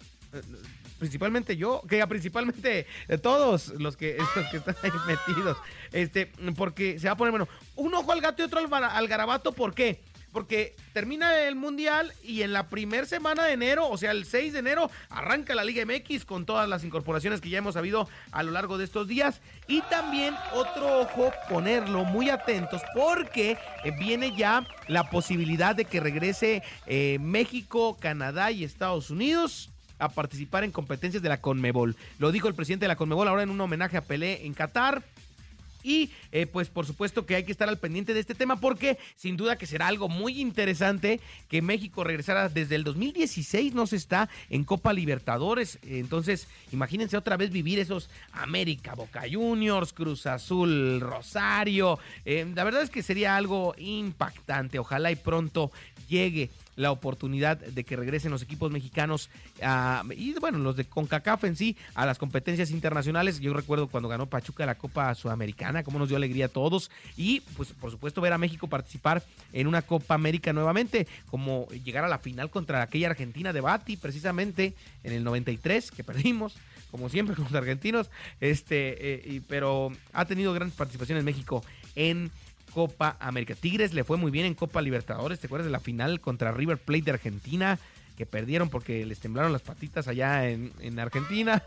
Principalmente 0.99 1.55
yo, 1.57 1.81
que 1.87 2.05
principalmente 2.07 2.87
eh, 3.07 3.17
todos 3.17 3.69
los 3.79 3.95
que, 3.97 4.17
estos 4.17 4.45
que 4.51 4.57
están 4.57 4.75
ahí 4.83 4.91
metidos. 5.07 5.57
Este, 5.91 6.31
porque 6.55 6.99
se 6.99 7.07
va 7.07 7.13
a 7.13 7.17
poner, 7.17 7.31
bueno, 7.31 7.47
un 7.75 7.93
ojo 7.93 8.11
al 8.11 8.21
gato 8.21 8.41
y 8.41 8.45
otro 8.45 8.59
al, 8.59 8.83
al 8.83 9.07
garabato, 9.07 9.51
¿por 9.51 9.73
qué? 9.73 10.01
Porque 10.31 10.75
termina 10.93 11.47
el 11.47 11.55
mundial 11.55 12.13
y 12.21 12.41
en 12.41 12.53
la 12.53 12.67
primera 12.67 13.05
semana 13.05 13.45
de 13.45 13.53
enero, 13.53 13.89
o 13.89 13.97
sea, 13.97 14.11
el 14.11 14.25
6 14.25 14.53
de 14.53 14.59
enero, 14.59 14.91
arranca 15.09 15.55
la 15.55 15.63
Liga 15.63 15.83
MX 15.85 16.25
con 16.25 16.45
todas 16.45 16.67
las 16.67 16.83
incorporaciones 16.83 17.41
que 17.41 17.49
ya 17.49 17.59
hemos 17.59 17.75
sabido 17.75 18.07
a 18.31 18.43
lo 18.43 18.51
largo 18.51 18.77
de 18.77 18.83
estos 18.83 19.07
días. 19.07 19.41
Y 19.67 19.81
también 19.83 20.35
otro 20.53 20.99
ojo, 20.99 21.31
ponerlo 21.49 22.03
muy 22.03 22.29
atentos, 22.29 22.81
porque 22.93 23.57
eh, 23.83 23.91
viene 23.97 24.35
ya 24.35 24.67
la 24.87 25.09
posibilidad 25.09 25.75
de 25.75 25.85
que 25.85 25.99
regrese 25.99 26.61
eh, 26.85 27.17
México, 27.19 27.97
Canadá 27.99 28.51
y 28.51 28.63
Estados 28.63 29.09
Unidos 29.09 29.71
a 29.99 30.09
participar 30.09 30.63
en 30.63 30.71
competencias 30.71 31.23
de 31.23 31.29
la 31.29 31.41
Conmebol. 31.41 31.95
Lo 32.19 32.31
dijo 32.31 32.47
el 32.47 32.55
presidente 32.55 32.85
de 32.85 32.89
la 32.89 32.95
Conmebol 32.95 33.27
ahora 33.27 33.43
en 33.43 33.49
un 33.49 33.61
homenaje 33.61 33.97
a 33.97 34.01
Pelé 34.01 34.45
en 34.45 34.53
Qatar. 34.53 35.03
Y 35.83 36.11
eh, 36.33 36.47
pues 36.47 36.67
por 36.67 36.85
supuesto 36.85 37.25
que 37.25 37.35
hay 37.35 37.45
que 37.45 37.51
estar 37.53 37.69
al 37.69 37.77
pendiente 37.77 38.13
de 38.13 38.19
este 38.19 38.35
tema 38.35 38.59
porque 38.59 38.97
sin 39.15 39.37
duda 39.37 39.57
que 39.57 39.65
será 39.65 39.87
algo 39.87 40.09
muy 40.09 40.41
interesante 40.41 41.21
que 41.47 41.61
México 41.61 42.03
regresara 42.03 42.49
desde 42.49 42.75
el 42.75 42.83
2016, 42.83 43.73
no 43.73 43.87
se 43.87 43.95
está 43.95 44.27
en 44.49 44.65
Copa 44.65 44.91
Libertadores. 44.91 45.79
Entonces 45.83 46.47
imagínense 46.73 47.15
otra 47.15 47.37
vez 47.37 47.51
vivir 47.51 47.79
esos 47.79 48.09
América, 48.33 48.95
Boca 48.95 49.23
Juniors, 49.31 49.93
Cruz 49.93 50.25
Azul, 50.25 50.99
Rosario. 50.99 51.99
Eh, 52.25 52.45
la 52.53 52.65
verdad 52.65 52.81
es 52.81 52.89
que 52.89 53.01
sería 53.01 53.37
algo 53.37 53.73
impactante. 53.77 54.79
Ojalá 54.79 55.11
y 55.11 55.15
pronto 55.15 55.71
llegue 56.09 56.49
la 56.77 56.91
oportunidad 56.91 57.57
de 57.57 57.83
que 57.83 57.95
regresen 57.97 58.31
los 58.31 58.41
equipos 58.41 58.71
mexicanos 58.71 59.29
y 60.15 60.33
bueno, 60.39 60.59
los 60.59 60.77
de 60.77 60.85
CONCACAF 60.85 61.43
en 61.43 61.55
sí 61.57 61.75
a 61.95 62.05
las 62.05 62.17
competencias 62.17 62.71
internacionales. 62.71 63.39
Yo 63.41 63.53
recuerdo 63.53 63.87
cuando 63.87 64.07
ganó 64.07 64.27
Pachuca 64.27 64.65
la 64.65 64.75
Copa 64.75 65.13
Sudamericana, 65.15 65.83
cómo 65.83 65.99
nos 65.99 66.07
dio 66.07 66.17
alegría 66.17 66.45
a 66.45 66.49
todos 66.49 66.89
y 67.17 67.41
pues 67.57 67.73
por 67.73 67.91
supuesto 67.91 68.21
ver 68.21 68.31
a 68.31 68.37
México 68.37 68.67
participar 68.67 69.23
en 69.51 69.67
una 69.67 69.81
Copa 69.81 70.13
América 70.15 70.53
nuevamente, 70.53 71.07
como 71.29 71.67
llegar 71.83 72.05
a 72.05 72.07
la 72.07 72.19
final 72.19 72.49
contra 72.49 72.81
aquella 72.81 73.09
Argentina 73.09 73.51
de 73.51 73.61
Bati 73.61 73.97
precisamente 73.97 74.73
en 75.03 75.13
el 75.13 75.23
93 75.23 75.91
que 75.91 76.03
perdimos. 76.03 76.55
Como 76.91 77.09
siempre 77.09 77.35
con 77.35 77.43
los 77.43 77.53
argentinos, 77.53 78.09
este, 78.39 79.15
eh, 79.15 79.21
y- 79.25 79.39
pero 79.41 79.91
ha 80.13 80.23
tenido 80.25 80.53
grandes 80.53 80.77
participaciones 80.77 81.23
México 81.25 81.61
en 81.95 82.31
Copa 82.77 83.17
América. 83.19 83.55
Tigres 83.55 83.95
le 83.95 84.03
fue 84.03 84.17
muy 84.17 84.29
bien 84.29 84.45
en 84.45 84.53
Copa 84.53 84.83
Libertadores. 84.83 85.39
¿Te 85.39 85.47
acuerdas 85.47 85.65
de 85.65 85.71
la 85.71 85.79
final 85.79 86.21
contra 86.21 86.51
River 86.51 86.77
Plate 86.77 87.05
de 87.05 87.11
Argentina? 87.11 87.79
Que 88.15 88.27
perdieron 88.27 88.69
porque 88.69 89.03
les 89.03 89.19
temblaron 89.19 89.51
las 89.51 89.63
patitas 89.63 90.07
allá 90.07 90.47
en, 90.47 90.71
en 90.79 90.99
Argentina. 90.99 91.63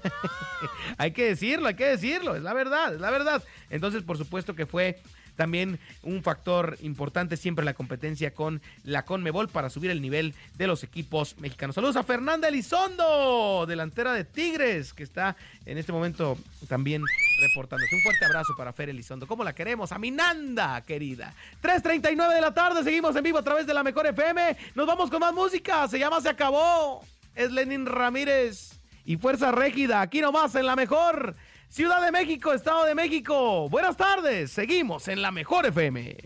hay 0.98 1.10
que 1.10 1.24
decirlo, 1.24 1.66
hay 1.66 1.74
que 1.74 1.86
decirlo. 1.86 2.36
Es 2.36 2.44
la 2.44 2.54
verdad, 2.54 2.94
es 2.94 3.00
la 3.00 3.10
verdad. 3.10 3.42
Entonces, 3.70 4.04
por 4.04 4.18
supuesto 4.18 4.54
que 4.54 4.66
fue 4.66 5.00
también 5.40 5.78
un 6.02 6.22
factor 6.22 6.76
importante 6.82 7.38
siempre 7.38 7.64
la 7.64 7.72
competencia 7.72 8.34
con 8.34 8.60
la 8.84 9.06
Conmebol 9.06 9.48
para 9.48 9.70
subir 9.70 9.90
el 9.90 10.02
nivel 10.02 10.34
de 10.58 10.66
los 10.66 10.84
equipos 10.84 11.34
mexicanos. 11.38 11.76
Saludos 11.76 11.96
a 11.96 12.02
Fernanda 12.02 12.46
Elizondo, 12.46 13.64
delantera 13.66 14.12
de 14.12 14.24
Tigres, 14.24 14.92
que 14.92 15.02
está 15.02 15.36
en 15.64 15.78
este 15.78 15.92
momento 15.92 16.36
también 16.68 17.02
reportándose. 17.40 17.96
Un 17.96 18.02
fuerte 18.02 18.26
abrazo 18.26 18.52
para 18.54 18.74
Fer 18.74 18.90
Elizondo. 18.90 19.26
¿Cómo 19.26 19.42
la 19.42 19.54
queremos? 19.54 19.92
A 19.92 19.98
Minanda, 19.98 20.82
querida. 20.82 21.32
3.39 21.62 22.34
de 22.34 22.40
la 22.42 22.52
tarde, 22.52 22.84
seguimos 22.84 23.16
en 23.16 23.22
vivo 23.22 23.38
a 23.38 23.42
través 23.42 23.66
de 23.66 23.72
la 23.72 23.82
Mejor 23.82 24.08
FM. 24.08 24.58
Nos 24.74 24.86
vamos 24.86 25.08
con 25.08 25.20
más 25.20 25.32
música. 25.32 25.88
Se 25.88 25.98
llama 25.98 26.20
Se 26.20 26.28
Acabó. 26.28 27.02
Es 27.34 27.50
Lenin 27.50 27.86
Ramírez 27.86 28.78
y 29.06 29.16
Fuerza 29.16 29.52
Régida. 29.52 30.02
Aquí 30.02 30.20
nomás 30.20 30.54
en 30.54 30.66
la 30.66 30.76
Mejor. 30.76 31.34
Ciudad 31.70 32.04
de 32.04 32.10
México, 32.10 32.52
Estado 32.52 32.84
de 32.84 32.96
México. 32.96 33.68
Buenas 33.68 33.96
tardes. 33.96 34.50
Seguimos 34.50 35.06
en 35.06 35.22
la 35.22 35.30
Mejor 35.30 35.66
FM. 35.66 36.16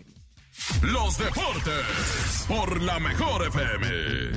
Los 0.81 1.19
deportes 1.19 2.45
por 2.47 2.81
la 2.81 2.99
mejor 2.99 3.45
FM. 3.45 4.31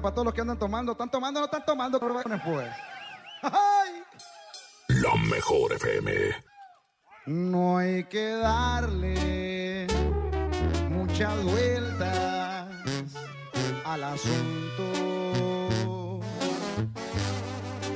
Para 0.00 0.14
todos 0.14 0.24
los 0.24 0.34
que 0.34 0.40
andan 0.40 0.58
tomando. 0.58 0.92
¿Están 0.92 1.10
tomando 1.10 1.40
o 1.40 1.42
no 1.42 1.46
están 1.46 1.64
tomando? 1.64 1.98
Pues. 1.98 2.68
¡Ay! 3.42 4.02
La 4.88 5.14
mejor 5.16 5.72
FM. 5.72 6.12
No 7.26 7.78
hay 7.78 8.04
que 8.04 8.30
darle 8.36 9.86
mucha 10.90 11.28
muchas 11.28 11.44
vueltas 11.44 12.68
al 13.84 14.04
asunto. 14.04 14.92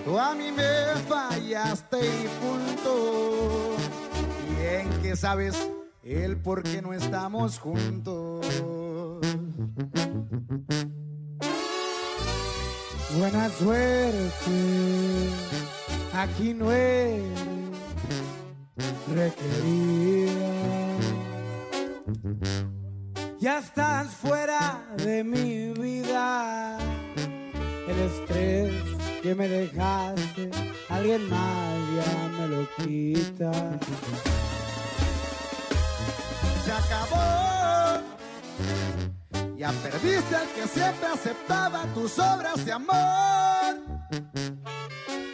Tú 0.05 0.19
a 0.19 0.35
mí 0.35 0.51
me 0.51 1.01
fallaste 1.07 1.99
y 1.99 2.29
punto. 2.41 3.77
Bien 4.57 4.91
que 5.03 5.15
sabes 5.15 5.71
el 6.03 6.39
por 6.39 6.63
qué 6.63 6.83
no 6.83 6.93
estamos 6.93 7.59
juntos. 7.59 8.47
Buena 13.19 13.49
suerte, 13.49 15.31
aquí 16.13 16.55
no 16.55 16.71
es 16.71 17.21
requerida. 19.13 20.53
Ya 23.41 23.59
estás 23.59 24.07
fuera 24.15 24.87
de 24.99 25.25
mi 25.25 25.73
vida. 25.73 26.79
El 27.89 27.99
estrés 27.99 28.73
que 29.21 29.35
me 29.35 29.49
dejaste, 29.49 30.51
alguien 30.89 31.29
más 31.29 31.75
ya 31.97 32.29
me 32.39 32.47
lo 32.47 32.69
quita. 32.77 33.53
Se 36.65 36.71
acabó. 36.73 37.49
Ya 39.59 39.73
perdiste 39.73 40.37
al 40.37 40.47
que 40.51 40.69
siempre 40.69 41.09
aceptaba 41.09 41.83
tus 41.93 42.17
obras 42.21 42.65
de 42.65 42.71
amor. 42.71 43.75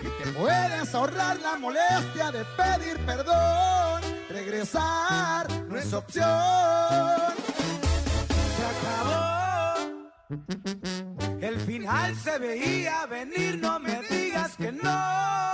Y 0.00 0.22
te 0.22 0.30
puedes 0.32 0.94
ahorrar 0.94 1.38
la 1.40 1.58
molestia 1.58 2.32
de 2.32 2.42
pedir 2.56 2.98
perdón. 3.04 4.00
Regresar 4.30 5.46
no 5.68 5.76
es 5.76 5.92
opción. 5.92 7.34
Se 8.56 8.64
acabó. 8.72 9.74
El 11.42 11.60
final 11.60 12.16
se 12.16 12.38
veía 12.38 13.04
venir, 13.04 13.58
no 13.58 13.78
me 13.78 14.00
digas 14.08 14.56
que 14.56 14.72
no. 14.72 15.52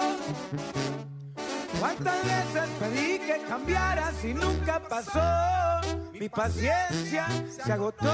¿Cuántas 1.80 2.24
veces 2.24 2.70
pedí 2.78 3.18
que 3.18 3.42
cambiaras 3.48 4.24
y 4.24 4.32
nunca 4.32 4.80
pasó? 4.88 6.09
Mi 6.20 6.28
paciencia 6.28 7.26
se 7.48 7.72
agotó. 7.72 8.12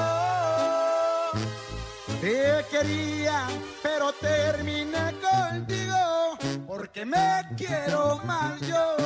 Te 2.21 2.65
quería, 2.71 3.49
pero 3.83 4.13
terminé 4.13 5.13
contigo 5.21 6.39
porque 6.69 7.05
me 7.05 7.43
quiero 7.57 8.21
más 8.25 8.61
yo. 8.61 8.97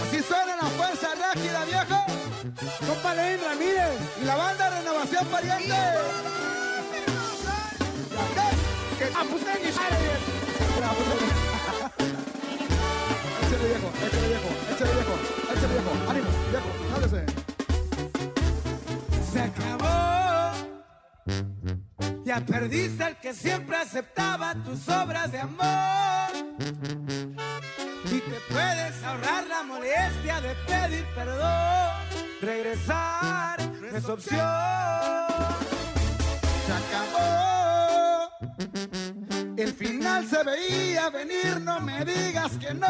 Así 0.00 0.22
suena 0.22 0.56
la 0.56 0.70
fuerza 0.70 1.08
rígida, 1.34 1.64
viejo. 1.66 2.02
Compa 2.86 3.14
Lenín 3.14 3.44
Ramírez 3.44 4.00
y 4.22 4.24
la 4.24 4.36
banda 4.36 4.70
Renovación 4.70 5.26
Pariente. 5.26 5.74
Ah, 9.14 9.24
pues, 9.28 10.41
Échale 13.42 13.66
viejo, 13.68 13.88
échale 14.06 14.28
viejo, 14.28 14.50
échale 14.72 14.92
viejo, 14.94 15.14
échale 15.52 15.74
viejo, 15.74 15.90
ánimo, 16.10 16.30
viejo, 16.50 16.70
jálese. 16.92 17.22
Se 19.32 19.40
acabó. 19.40 19.96
Ya 22.24 22.40
perdiste 22.40 23.04
al 23.04 23.20
que 23.20 23.34
siempre 23.34 23.76
aceptaba 23.76 24.54
tus 24.64 24.88
obras 24.88 25.30
de 25.30 25.40
amor. 25.40 26.30
Y 28.06 28.20
te 28.20 28.40
puedes 28.50 29.02
ahorrar 29.04 29.46
la 29.46 29.62
molestia 29.62 30.40
de 30.40 30.54
pedir 30.66 31.04
perdón. 31.14 31.90
Regresar 32.40 33.60
es 33.94 34.04
opción. 34.08 34.38
Se 36.66 36.72
acabó. 36.72 37.42
Se 40.20 40.42
veía 40.44 41.10
venir, 41.10 41.60
no 41.60 41.80
me 41.80 42.04
digas 42.04 42.52
que 42.58 42.72
no. 42.74 42.86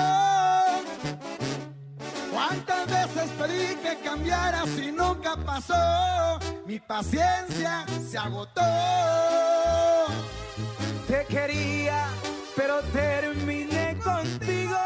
¿Cuántas 2.31 2.87
veces 2.87 3.31
pedí 3.39 3.77
que 3.77 3.99
cambiaras 4.05 4.69
y 4.79 4.93
nunca 4.93 5.37
pasó? 5.37 6.39
Mi 6.67 6.79
paciencia 6.81 7.87
se 8.11 8.19
agotó. 8.19 8.61
Te 11.07 11.25
quería, 11.27 12.07
pero 12.57 12.81
terminé 12.93 13.99
contigo. 14.03 14.77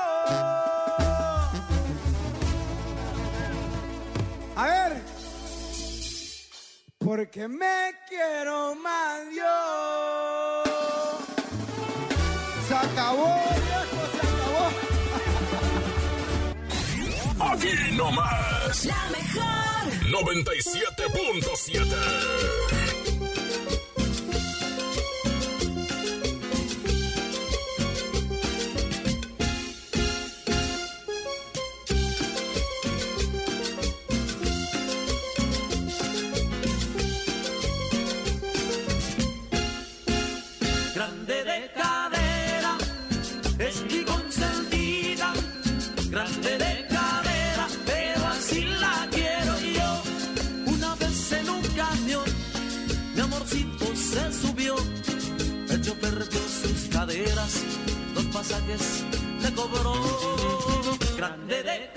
A 4.56 4.66
ver, 4.66 5.02
porque 6.98 7.48
me 7.48 7.92
quiero 8.08 8.74
más 8.74 9.20
yo. 9.34 10.55
Se 12.96 13.02
acabó, 13.02 13.26
viejo, 13.26 14.08
se 14.10 14.20
acabó. 14.26 14.64
Aquí 17.52 17.72
no 17.92 18.10
más. 18.10 18.84
La 18.86 19.10
mejor. 19.10 19.44
97.7. 20.24 22.95
pasajes 58.48 59.04
me 59.42 59.52
cobró. 59.54 59.94
Grande 61.16 61.62
de 61.62 61.95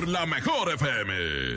la 0.00 0.26
mejor 0.26 0.72
FM. 0.72 1.54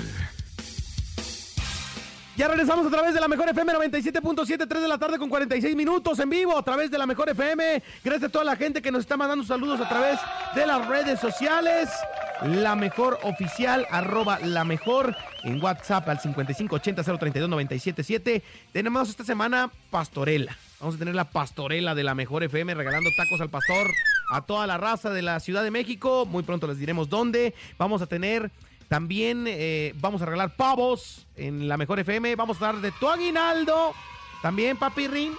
Ya 2.35 2.47
regresamos 2.49 2.85
a 2.85 2.89
través 2.89 3.13
de 3.13 3.21
la 3.21 3.29
Mejor 3.29 3.47
FM 3.47 3.71
97.7, 3.73 4.67
3 4.67 4.81
de 4.81 4.87
la 4.89 4.97
tarde 4.97 5.17
con 5.17 5.29
46 5.29 5.73
minutos 5.73 6.19
en 6.19 6.29
vivo 6.29 6.57
a 6.57 6.63
través 6.63 6.91
de 6.91 6.97
la 6.97 7.05
Mejor 7.05 7.29
FM. 7.29 7.81
Gracias 8.03 8.27
a 8.27 8.31
toda 8.31 8.43
la 8.43 8.57
gente 8.57 8.81
que 8.81 8.91
nos 8.91 8.99
está 9.01 9.15
mandando 9.15 9.45
saludos 9.45 9.79
a 9.79 9.87
través 9.87 10.19
de 10.53 10.65
las 10.65 10.85
redes 10.85 11.21
sociales. 11.21 11.89
La 12.43 12.75
Mejor 12.75 13.19
Oficial, 13.23 13.87
arroba 13.89 14.39
La 14.39 14.65
Mejor 14.65 15.15
en 15.43 15.63
WhatsApp 15.63 16.09
al 16.09 16.19
5580-032-977. 16.19 18.41
Tenemos 18.73 19.09
esta 19.09 19.23
semana 19.23 19.71
pastorela. 19.89 20.57
Vamos 20.81 20.95
a 20.95 20.99
tener 20.99 21.15
la 21.15 21.31
pastorela 21.31 21.95
de 21.95 22.03
la 22.03 22.15
Mejor 22.15 22.43
FM 22.43 22.73
regalando 22.73 23.11
tacos 23.15 23.39
al 23.39 23.49
pastor 23.49 23.89
a 24.29 24.41
toda 24.41 24.67
la 24.67 24.77
raza 24.77 25.09
de 25.09 25.21
la 25.21 25.39
Ciudad 25.39 25.63
de 25.63 25.71
México. 25.71 26.25
Muy 26.25 26.43
pronto 26.43 26.67
les 26.67 26.77
diremos 26.77 27.09
dónde. 27.09 27.53
Vamos 27.77 28.01
a 28.01 28.07
tener 28.07 28.51
también 28.87 29.45
eh, 29.47 29.93
vamos 29.97 30.21
a 30.21 30.25
regalar 30.25 30.55
pavos 30.55 31.25
en 31.35 31.67
la 31.67 31.77
Mejor 31.77 31.99
FM. 31.99 32.35
Vamos 32.35 32.61
a 32.61 32.65
dar 32.65 32.77
de 32.77 32.91
tu 32.91 33.09
aguinaldo. 33.09 33.93
También, 34.41 34.77
papirrín. 34.77 35.33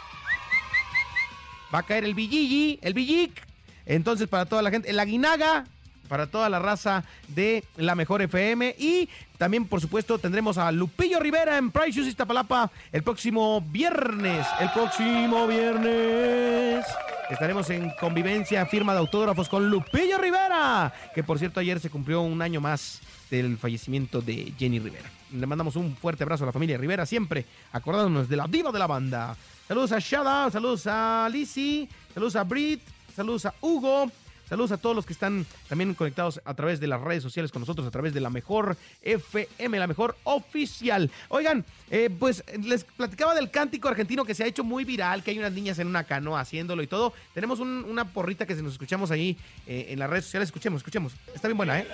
Va 1.73 1.81
a 1.81 1.83
caer 1.85 2.05
el 2.05 2.15
Villigi, 2.15 2.79
el 2.83 2.95
Villic. 2.95 3.47
Entonces, 3.85 4.27
para 4.27 4.47
toda 4.47 4.63
la 4.63 4.71
gente, 4.71 4.91
el 4.91 4.99
Aguinaga, 4.99 5.65
para 6.07 6.27
toda 6.27 6.49
la 6.49 6.59
raza 6.59 7.05
de 7.29 7.65
la 7.77 7.95
Mejor 7.95 8.23
FM. 8.23 8.75
Y 8.79 9.09
también, 9.39 9.67
por 9.67 9.81
supuesto, 9.81 10.19
tendremos 10.19 10.59
a 10.59 10.73
Lupillo 10.73 11.21
Rivera 11.21 11.59
en 11.59 11.71
Price 11.71 11.93
Shoes 11.93 12.09
Iztapalapa 12.09 12.71
el 12.93 13.03
próximo 13.03 13.61
viernes. 13.61 14.47
El 14.61 14.71
próximo 14.71 15.47
viernes. 15.47 16.85
Estaremos 17.31 17.69
en 17.71 17.91
convivencia, 17.99 18.65
firma 18.67 18.93
de 18.93 19.01
autógrafos 19.01 19.49
con 19.49 19.69
Lupillo 19.69 20.17
Rivera, 20.17 20.93
que 21.13 21.25
por 21.25 21.41
cierto 21.41 21.59
ayer 21.59 21.81
se 21.81 21.91
cumplió 21.91 22.21
un 22.21 22.41
año 22.41 22.61
más 22.61 23.01
del 23.31 23.59
fallecimiento 23.59 24.21
de 24.21 24.53
Jenny 24.57 24.79
Rivera. 24.79 25.11
Le 25.33 25.45
mandamos 25.45 25.75
un 25.75 25.97
fuerte 25.97 26.23
abrazo 26.23 26.45
a 26.45 26.47
la 26.47 26.53
familia 26.53 26.79
Rivera, 26.79 27.05
siempre 27.05 27.45
acordándonos 27.73 28.29
de 28.29 28.37
la 28.37 28.47
diva 28.47 28.71
de 28.71 28.79
la 28.79 28.87
banda. 28.87 29.37
Saludos 29.67 29.91
a 29.91 29.99
Shada, 29.99 30.51
saludos 30.53 30.87
a 30.87 31.29
Lizzie, 31.33 31.89
saludos 32.15 32.37
a 32.37 32.45
Brit, 32.45 32.81
saludos 33.17 33.47
a 33.47 33.55
Hugo, 33.61 34.09
saludos 34.49 34.73
a 34.73 34.77
todos 34.79 34.95
los 34.97 35.05
que 35.07 35.13
están 35.13 35.47
también 35.69 35.95
conectados 35.95 36.41
a 36.45 36.55
través 36.55 36.81
de 36.81 36.87
las 36.87 37.01
redes 37.01 37.23
sociales 37.23 37.51
con 37.53 37.61
nosotros, 37.61 37.87
a 37.87 37.91
través 37.91 38.15
de 38.15 38.21
la 38.21 38.31
mejor 38.31 38.77
FM, 39.03 39.79
la 39.79 39.87
mejor 39.87 40.17
oficial. 40.25 41.11
Oigan, 41.29 41.65
eh, 41.91 42.11
pues 42.19 42.45
les 42.63 42.85
platicaba 42.85 43.35
del 43.35 43.51
cántico 43.51 43.89
argentino 43.89 44.25
que 44.25 44.35
se 44.35 44.45
ha 44.45 44.47
hecho 44.47 44.65
muy 44.65 44.85
viral, 44.85 45.23
que 45.23 45.31
hay 45.33 45.39
unas 45.39 45.53
niñas 45.53 45.79
en 45.79 45.87
una 45.87 46.05
canoa 46.05 46.41
haciéndolo 46.41 46.83
y 46.83 46.87
todo. 46.87 47.13
Tenemos 47.35 47.61
un- 47.61 47.85
una 47.85 48.05
porrita 48.13 48.47
que 48.47 48.55
se 48.55 48.63
nos 48.63 48.73
escuchamos 48.73 49.11
ahí 49.11 49.37
eh, 49.67 49.87
en 49.91 49.99
las 49.99 50.09
redes 50.11 50.25
sociales. 50.25 50.49
Escuchemos, 50.49 50.79
escuchemos. 50.81 51.13
Está 51.35 51.49
bien 51.49 51.57
buena, 51.57 51.79
¿eh? 51.81 51.87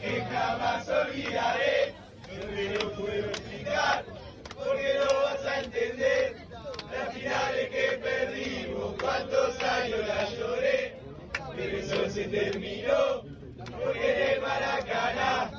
que 0.00 0.20
jamás 0.30 0.88
olvidaré. 0.88 1.94
Porque 4.56 4.94
no 4.98 5.22
vas 5.22 5.44
a 5.44 5.60
entender. 5.60 6.36
Que 6.38 6.96
perdimos, 6.96 7.57
cuántos 9.18 9.62
años 9.62 10.00
la 10.06 10.30
lloré. 10.30 10.96
Pero 11.56 11.76
eso 11.78 12.10
se 12.10 12.24
terminó, 12.24 13.22
porque 13.70 14.14
en 14.14 14.34
el 14.34 14.40
Maracaná, 14.40 15.50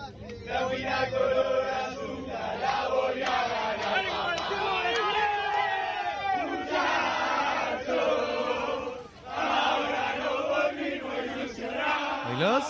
la 0.46 0.70
final 0.70 1.10
color 1.12 1.68
azul 1.70 2.28
la 2.28 2.88
volví 2.90 3.22
a 3.22 3.26
ganar. 3.26 4.06
Muchachos, 6.50 7.98
ahora 9.28 10.16
nos 10.20 10.42
volvimos 10.50 11.14
a 11.14 11.16
ilusionar. 11.26 12.32
¿Oílos? 12.32 12.66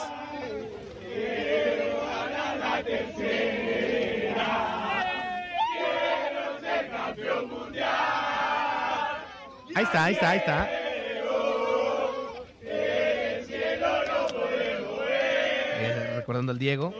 Quiero 1.13 1.89
ganar 2.01 2.57
la 2.57 2.75
tercera. 2.83 4.49
Quiero 5.77 6.43
ser 6.59 6.83
campeón 6.89 7.43
mundial. 7.49 8.09
Ahí 9.75 9.83
está, 9.83 10.03
ahí 10.05 10.13
está, 10.13 10.29
ahí 10.31 10.37
está. 10.39 10.69
Eh, 15.81 16.13
recordando 16.17 16.51
al 16.51 16.59
Diego. 16.59 16.93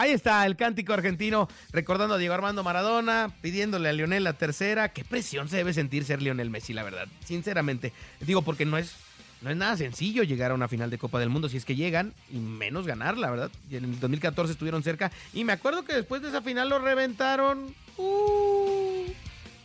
Ahí 0.00 0.12
está 0.12 0.46
el 0.46 0.56
cántico 0.56 0.94
argentino, 0.94 1.46
recordando 1.72 2.14
a 2.14 2.18
Diego 2.18 2.32
Armando 2.32 2.64
Maradona, 2.64 3.34
pidiéndole 3.42 3.90
a 3.90 3.92
Lionel 3.92 4.24
la 4.24 4.32
tercera. 4.32 4.94
Qué 4.94 5.04
presión 5.04 5.50
se 5.50 5.58
debe 5.58 5.74
sentir 5.74 6.04
ser 6.04 6.22
Lionel 6.22 6.48
Messi, 6.48 6.72
la 6.72 6.82
verdad. 6.82 7.06
Sinceramente. 7.22 7.92
Digo, 8.20 8.40
porque 8.40 8.64
no 8.64 8.78
es, 8.78 8.96
no 9.42 9.50
es 9.50 9.56
nada 9.56 9.76
sencillo 9.76 10.22
llegar 10.22 10.50
a 10.50 10.54
una 10.54 10.68
final 10.68 10.90
de 10.90 10.98
Copa 10.98 11.18
del 11.18 11.30
Mundo, 11.30 11.48
si 11.48 11.56
es 11.56 11.64
que 11.64 11.74
llegan, 11.74 12.12
y 12.30 12.38
menos 12.38 12.86
ganar, 12.86 13.16
la 13.16 13.30
verdad. 13.30 13.50
En 13.70 13.84
el 13.84 14.00
2014 14.00 14.52
estuvieron 14.52 14.82
cerca. 14.82 15.10
Y 15.32 15.44
me 15.44 15.52
acuerdo 15.52 15.84
que 15.84 15.94
después 15.94 16.22
de 16.22 16.28
esa 16.28 16.42
final 16.42 16.68
lo 16.68 16.78
reventaron. 16.78 17.74
uh, 17.96 19.04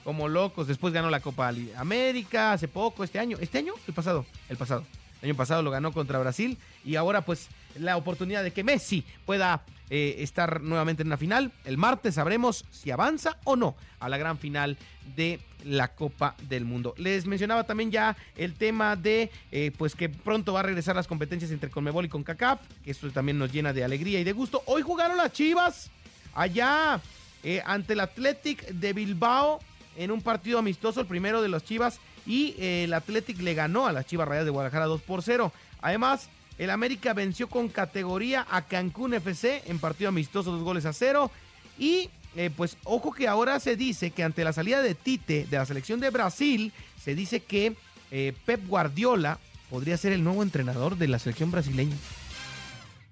como 0.05 0.29
locos. 0.29 0.67
Después 0.67 0.93
ganó 0.93 1.09
la 1.09 1.19
Copa 1.19 1.51
América 1.75 2.53
hace 2.53 2.69
poco, 2.69 3.03
este 3.03 3.19
año. 3.19 3.37
¿Este 3.41 3.57
año? 3.57 3.73
El 3.87 3.93
pasado. 3.93 4.25
El 4.47 4.55
pasado. 4.55 4.85
El 5.21 5.31
año 5.31 5.37
pasado 5.37 5.63
lo 5.63 5.71
ganó 5.71 5.91
contra 5.91 6.19
Brasil. 6.19 6.57
Y 6.85 6.95
ahora, 6.95 7.21
pues, 7.21 7.49
la 7.77 7.97
oportunidad 7.97 8.43
de 8.43 8.51
que 8.51 8.63
Messi 8.63 9.03
pueda 9.25 9.63
eh, 9.89 10.17
estar 10.19 10.61
nuevamente 10.61 11.01
en 11.01 11.07
una 11.07 11.17
final. 11.17 11.51
El 11.65 11.77
martes 11.77 12.15
sabremos 12.15 12.65
si 12.71 12.91
avanza 12.91 13.37
o 13.43 13.55
no 13.55 13.75
a 13.99 14.07
la 14.07 14.17
gran 14.17 14.37
final 14.37 14.77
de 15.15 15.39
la 15.65 15.89
Copa 15.89 16.35
del 16.47 16.63
Mundo. 16.63 16.93
Les 16.97 17.25
mencionaba 17.25 17.65
también 17.65 17.91
ya 17.91 18.15
el 18.37 18.53
tema 18.53 18.95
de 18.95 19.31
eh, 19.51 19.71
pues 19.77 19.95
que 19.95 20.09
pronto 20.09 20.53
va 20.53 20.61
a 20.61 20.63
regresar 20.63 20.95
las 20.95 21.07
competencias 21.07 21.51
entre 21.51 21.69
Conmebol 21.69 22.05
y 22.05 22.09
CONCACAF, 22.09 22.59
que 22.83 22.91
esto 22.91 23.09
también 23.11 23.37
nos 23.37 23.51
llena 23.51 23.73
de 23.73 23.83
alegría 23.83 24.19
y 24.19 24.23
de 24.23 24.31
gusto. 24.31 24.63
Hoy 24.67 24.81
jugaron 24.81 25.17
las 25.17 25.33
Chivas 25.33 25.89
allá 26.33 27.01
eh, 27.43 27.61
ante 27.65 27.93
el 27.93 27.99
Athletic 27.99 28.67
de 28.69 28.93
Bilbao 28.93 29.59
en 29.97 30.11
un 30.11 30.21
partido 30.21 30.59
amistoso, 30.59 31.01
el 31.01 31.07
primero 31.07 31.41
de 31.41 31.49
los 31.49 31.63
Chivas, 31.63 31.99
y 32.25 32.55
eh, 32.59 32.83
el 32.85 32.93
Athletic 32.93 33.39
le 33.39 33.53
ganó 33.53 33.87
a 33.87 33.91
las 33.91 34.05
Chivas 34.05 34.27
Rayas 34.27 34.45
de 34.45 34.51
Guadalajara 34.51 34.85
2 34.85 35.01
por 35.01 35.23
0. 35.23 35.51
Además, 35.81 36.29
el 36.57 36.69
América 36.69 37.13
venció 37.13 37.47
con 37.47 37.69
categoría 37.69 38.45
a 38.49 38.63
Cancún 38.63 39.13
FC 39.13 39.63
en 39.67 39.79
partido 39.79 40.09
amistoso, 40.09 40.51
dos 40.51 40.63
goles 40.63 40.85
a 40.85 40.93
cero. 40.93 41.29
Y 41.77 42.09
eh, 42.35 42.51
pues 42.55 42.77
ojo 42.83 43.11
que 43.11 43.27
ahora 43.27 43.59
se 43.59 43.75
dice 43.75 44.11
que 44.11 44.23
ante 44.23 44.43
la 44.43 44.53
salida 44.53 44.81
de 44.81 44.95
Tite 44.95 45.45
de 45.49 45.57
la 45.57 45.65
selección 45.65 45.99
de 45.99 46.09
Brasil, 46.09 46.73
se 47.01 47.15
dice 47.15 47.39
que 47.39 47.75
eh, 48.11 48.33
Pep 48.45 48.65
Guardiola 48.67 49.39
podría 49.69 49.97
ser 49.97 50.11
el 50.13 50.23
nuevo 50.23 50.43
entrenador 50.43 50.97
de 50.97 51.07
la 51.07 51.19
selección 51.19 51.51
brasileña. 51.51 51.95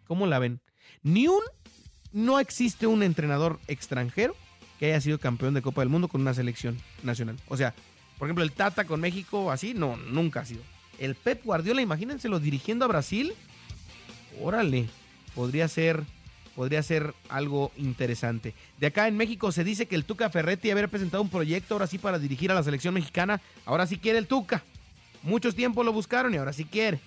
¿Cómo 0.08 0.28
la 0.28 0.40
ven? 0.40 0.60
Ni 1.02 1.28
un, 1.28 1.42
no 2.12 2.40
existe 2.40 2.88
un 2.88 3.04
entrenador 3.04 3.60
extranjero 3.68 4.36
que 4.80 4.88
haya 4.88 5.02
sido 5.02 5.20
campeón 5.20 5.54
de 5.54 5.62
Copa 5.62 5.82
del 5.82 5.90
Mundo 5.90 6.08
con 6.08 6.22
una 6.22 6.34
selección 6.34 6.78
nacional. 7.04 7.38
O 7.48 7.58
sea, 7.58 7.74
por 8.18 8.28
ejemplo, 8.28 8.44
el 8.44 8.52
Tata 8.52 8.86
con 8.86 9.02
México, 9.02 9.52
así, 9.52 9.74
no, 9.74 9.98
nunca 9.98 10.42
ha 10.42 10.46
sido. 10.46 10.62
El 11.00 11.16
Pep 11.16 11.44
Guardiola, 11.44 11.82
imagínenselo 11.82 12.40
dirigiendo 12.40 12.86
a 12.86 12.88
Brasil. 12.88 13.34
Órale, 14.42 14.88
podría 15.36 15.68
ser, 15.68 16.04
podría 16.56 16.84
ser 16.84 17.14
algo 17.30 17.72
interesante. 17.78 18.54
De 18.80 18.88
acá 18.88 19.08
en 19.08 19.18
México 19.18 19.52
se 19.52 19.64
dice 19.64 19.88
que 19.88 19.96
el 19.96 20.06
Tuca 20.06 20.30
Ferretti 20.30 20.72
había 20.72 20.88
presentado 20.88 21.24
un 21.24 21.30
proyecto 21.30 21.76
ahora 21.76 21.88
sí 21.88 21.98
para 21.98 22.20
dirigir 22.20 22.52
a 22.52 22.56
la 22.56 22.64
selección 22.64 22.94
mexicana. 22.94 23.42
Ahora 23.66 23.88
sí 23.88 23.98
quiere 23.98 24.20
el 24.20 24.28
Tuca. 24.28 24.64
Muchos 25.24 25.56
tiempos 25.56 25.86
lo 25.86 25.94
buscaron 25.94 26.34
y 26.34 26.38
ahora 26.38 26.54
sí 26.54 26.66
quiere. 26.66 27.00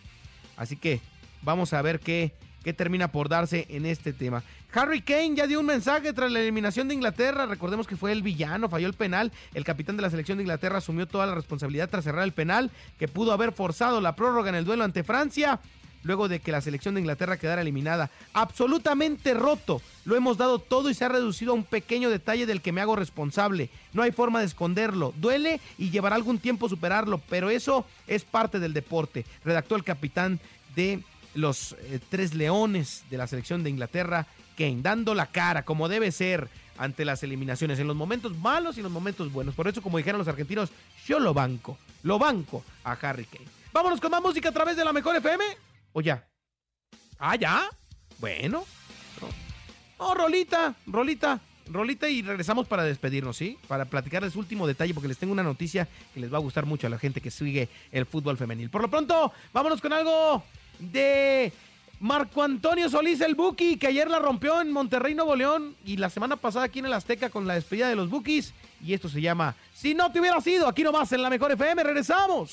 Así 0.57 0.77
que 0.77 1.01
vamos 1.43 1.73
a 1.73 1.83
ver 1.83 2.01
qué, 2.01 2.33
qué 2.65 2.73
termina 2.73 3.13
por 3.13 3.29
darse 3.29 3.67
en 3.69 3.87
este 3.87 4.13
tema. 4.13 4.43
Harry 4.73 5.01
Kane 5.01 5.35
ya 5.35 5.47
dio 5.47 5.61
un 5.61 5.67
mensaje 5.67 6.13
tras 6.13 6.31
la 6.31 6.41
eliminación 6.41 6.89
de 6.89 6.95
Inglaterra. 6.95 7.47
Recordemos 7.47 7.87
que 7.87 7.97
fue 7.97 8.13
el 8.13 8.23
villano, 8.23 8.69
falló 8.69 8.87
el 8.87 8.95
penal. 8.95 9.33
El 9.55 9.65
capitán 9.65 9.97
de 9.97 10.03
la 10.03 10.11
selección 10.11 10.39
de 10.39 10.45
Inglaterra 10.45 10.79
asumió 10.79 11.07
toda 11.07 11.27
la 11.27 11.35
responsabilidad 11.35 11.89
tras 11.89 12.05
cerrar 12.05 12.25
el 12.25 12.33
penal 12.33 12.71
que 12.99 13.09
pudo 13.09 13.33
haber 13.33 13.53
forzado 13.53 14.01
la 14.01 14.17
prórroga 14.17 14.51
en 14.51 14.57
el 14.57 14.65
duelo 14.65 14.85
ante 14.85 15.05
Francia. 15.05 15.61
Luego 16.07 16.29
de 16.29 16.39
que 16.39 16.53
la 16.53 16.61
selección 16.61 16.95
de 16.95 17.01
Inglaterra 17.01 17.37
quedara 17.37 17.63
eliminada, 17.63 18.11
absolutamente 18.33 19.35
roto. 19.35 19.83
Lo 20.05 20.15
hemos 20.15 20.39
dado 20.39 20.61
todo 20.61 20.89
y 20.89 20.95
se 20.95 21.05
ha 21.05 21.09
reducido 21.09 21.51
a 21.51 21.57
un 21.57 21.65
pequeño 21.65 22.11
detalle 22.11 22.47
del 22.47 22.63
que 22.63 22.71
me 22.71 22.81
hago 22.81 22.95
responsable. 22.95 23.71
No 23.93 24.03
hay 24.03 24.13
forma 24.13 24.39
de 24.39 24.47
esconderlo. 24.47 25.13
Duele 25.17 25.61
y 25.79 25.91
llevará 25.91 26.15
algún 26.15 26.39
tiempo 26.39 26.69
superarlo, 26.69 27.21
pero 27.29 27.51
eso 27.51 27.85
es 28.07 28.23
parte 28.23 28.61
del 28.61 28.73
deporte. 28.73 29.27
Redactó 29.45 29.75
el 29.75 29.83
capitán 29.83 30.39
de 30.77 31.03
los 31.35 31.73
eh, 31.73 31.99
tres 32.09 32.35
leones 32.35 33.05
de 33.11 33.19
la 33.19 33.27
selección 33.27 33.65
de 33.65 33.71
Inglaterra, 33.71 34.29
Kane, 34.57 34.83
dando 34.83 35.13
la 35.13 35.27
cara 35.27 35.65
como 35.65 35.89
debe 35.89 36.13
ser 36.13 36.49
ante 36.79 37.05
las 37.05 37.25
eliminaciones, 37.25 37.81
en 37.81 37.89
los 37.89 37.97
momentos 37.97 38.37
malos 38.37 38.77
y 38.77 38.81
en 38.81 38.85
los 38.85 38.93
momentos 38.93 39.33
buenos. 39.33 39.57
Por 39.57 39.67
eso, 39.67 39.83
como 39.83 39.99
dijeron 39.99 40.19
los 40.19 40.29
argentinos, 40.29 40.71
yo 41.05 41.19
lo 41.19 41.35
banco, 41.35 41.79
lo 42.05 42.19
banco 42.21 42.63
a 42.85 42.93
Harry 42.93 43.25
Kane. 43.25 43.47
Vámonos 43.73 44.01
con 44.01 44.11
más 44.11 44.23
música 44.23 44.51
a 44.51 44.53
través 44.53 44.77
de 44.77 44.85
la 44.85 44.93
mejor 44.93 45.17
FM. 45.17 45.45
¿O 45.97 46.03
ya? 46.03 46.29
¿Ah, 47.19 47.37
ya? 47.37 47.71
Bueno. 48.19 48.67
No, 49.99 50.09
No, 50.09 50.15
Rolita, 50.15 50.75
Rolita. 50.87 51.41
rolita 51.69 52.07
y 52.07 52.21
regresamos 52.21 52.69
para 52.69 52.85
despedirnos, 52.85 53.39
¿sí? 53.39 53.57
Para 53.67 53.87
platicarles 53.87 54.37
último 54.37 54.67
detalle, 54.67 54.93
porque 54.93 55.09
les 55.09 55.17
tengo 55.17 55.33
una 55.33 55.43
noticia 55.43 55.89
que 56.13 56.21
les 56.21 56.31
va 56.31 56.37
a 56.37 56.41
gustar 56.43 56.67
mucho 56.67 56.87
a 56.87 56.91
la 56.91 56.99
gente 56.99 57.23
que 57.23 57.31
sigue 57.31 57.71
el 57.93 58.05
fútbol 58.05 58.37
femenil. 58.37 58.69
Por 58.69 58.83
lo 58.83 58.91
pronto, 58.91 59.33
vámonos 59.55 59.81
con 59.81 59.95
algo 59.95 60.45
de 60.81 61.51
Marco 61.99 62.43
Antonio 62.43 62.91
Solís, 62.91 63.23
el 63.23 63.35
Buki, 63.35 63.79
que 63.79 63.87
ayer 63.87 64.11
la 64.11 64.19
rompió 64.19 64.61
en 64.61 64.73
Monterrey, 64.73 65.15
Nuevo 65.15 65.35
León, 65.35 65.77
y 65.83 65.97
la 65.97 66.11
semana 66.11 66.37
pasada 66.37 66.67
aquí 66.67 66.81
en 66.81 66.87
el 66.87 66.93
Azteca 66.93 67.31
con 67.31 67.47
la 67.47 67.55
despedida 67.55 67.89
de 67.89 67.97
los 67.97 68.11
Bukis. 68.11 68.53
Y 68.85 68.93
esto 68.93 69.09
se 69.09 69.23
llama 69.23 69.57
Si 69.73 69.95
no 69.95 70.13
te 70.13 70.21
hubiera 70.21 70.43
sido, 70.43 70.69
aquí 70.69 70.83
nomás 70.83 71.11
en 71.13 71.23
la 71.23 71.31
mejor 71.31 71.53
FM, 71.53 71.83
regresamos. 71.83 72.51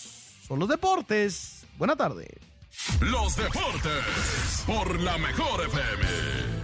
Son 0.48 0.60
los 0.60 0.70
deportes. 0.70 1.66
Buena 1.78 1.98
tarde. 1.98 2.53
Los 3.00 3.36
deportes 3.36 4.64
por 4.66 5.00
la 5.00 5.18
mejor 5.18 5.66
FM. 5.66 6.64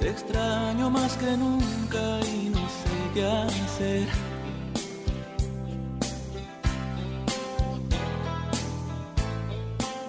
Extraño 0.00 0.90
más 0.90 1.16
que 1.16 1.36
nunca 1.36 2.20
qué 3.14 3.24
hacer. 3.24 4.06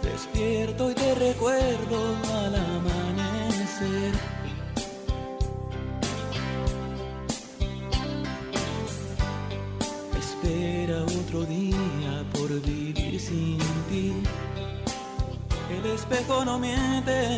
Despierto 0.01 0.91
y 0.91 0.93
te 0.95 1.15
recuerdo 1.15 1.97
al 2.33 2.55
amanecer. 2.55 4.11
Espera 10.19 11.03
otro 11.03 11.45
día 11.45 12.25
por 12.33 12.49
vivir 12.61 13.19
sin 13.19 13.59
ti. 13.89 14.13
El 15.69 15.91
espejo 15.91 16.43
no 16.43 16.57
miente 16.57 17.37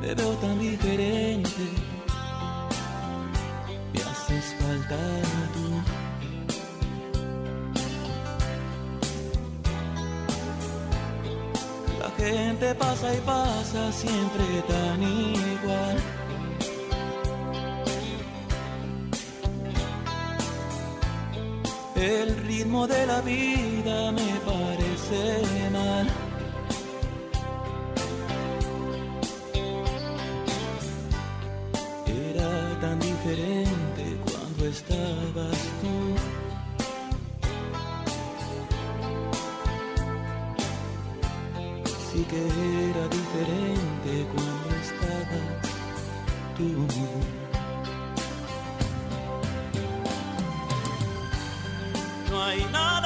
me 0.00 0.14
veo 0.14 0.32
tan 0.34 0.58
diferente. 0.58 1.87
La 4.88 4.96
gente 12.16 12.74
pasa 12.74 13.14
y 13.14 13.20
pasa 13.20 13.92
siempre 13.92 14.44
tan 14.66 15.02
igual. 15.02 15.96
El 21.96 22.36
ritmo 22.46 22.86
de 22.86 23.06
la 23.06 23.20
vida 23.20 24.12
me 24.12 24.40
parece 24.46 25.70
mal. 25.70 26.27
Estabas 34.68 35.58
tú. 35.80 35.94
Sí 42.12 42.24
que 42.30 42.42
era 42.90 43.04
diferente 43.08 44.10
cuando 44.32 44.68
estabas 44.86 45.60
tú. 46.56 46.68
No 52.30 52.42
hay 52.42 52.64
nada 52.72 52.97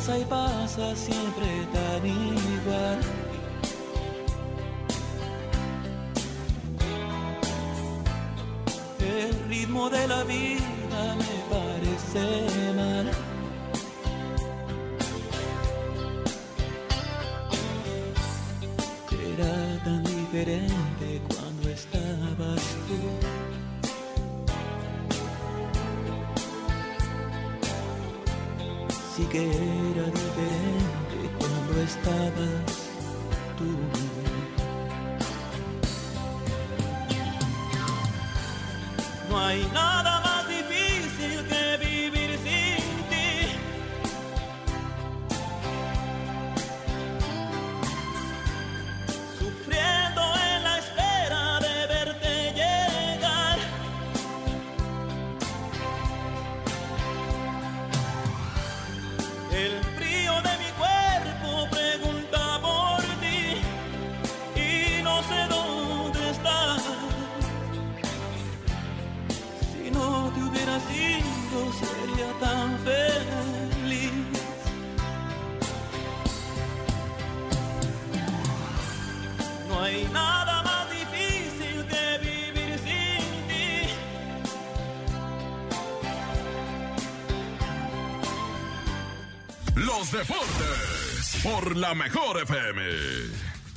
pasa 0.00 0.18
y 0.18 0.24
pasa 0.24 0.96
siempre 0.96 1.66
tan 1.74 2.06
igual. 2.06 3.19
Deportes 90.08 91.40
por 91.42 91.76
la 91.76 91.94
mejor 91.94 92.40
FM. 92.40 92.82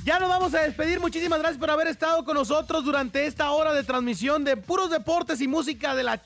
Ya 0.05 0.19
nos 0.19 0.29
vamos 0.29 0.53
a 0.53 0.61
despedir. 0.61 1.01
Muchísimas 1.01 1.39
gracias 1.39 1.59
por 1.59 1.69
haber 1.69 1.87
estado 1.87 2.23
con 2.23 2.35
nosotros 2.35 2.85
durante 2.85 3.25
esta 3.25 3.51
hora 3.51 3.73
de 3.73 3.83
transmisión 3.83 4.45
de 4.45 4.55
puros 4.55 4.89
deportes 4.89 5.41
y 5.41 5.49
música 5.49 5.93
de 5.95 6.03
la 6.03 6.21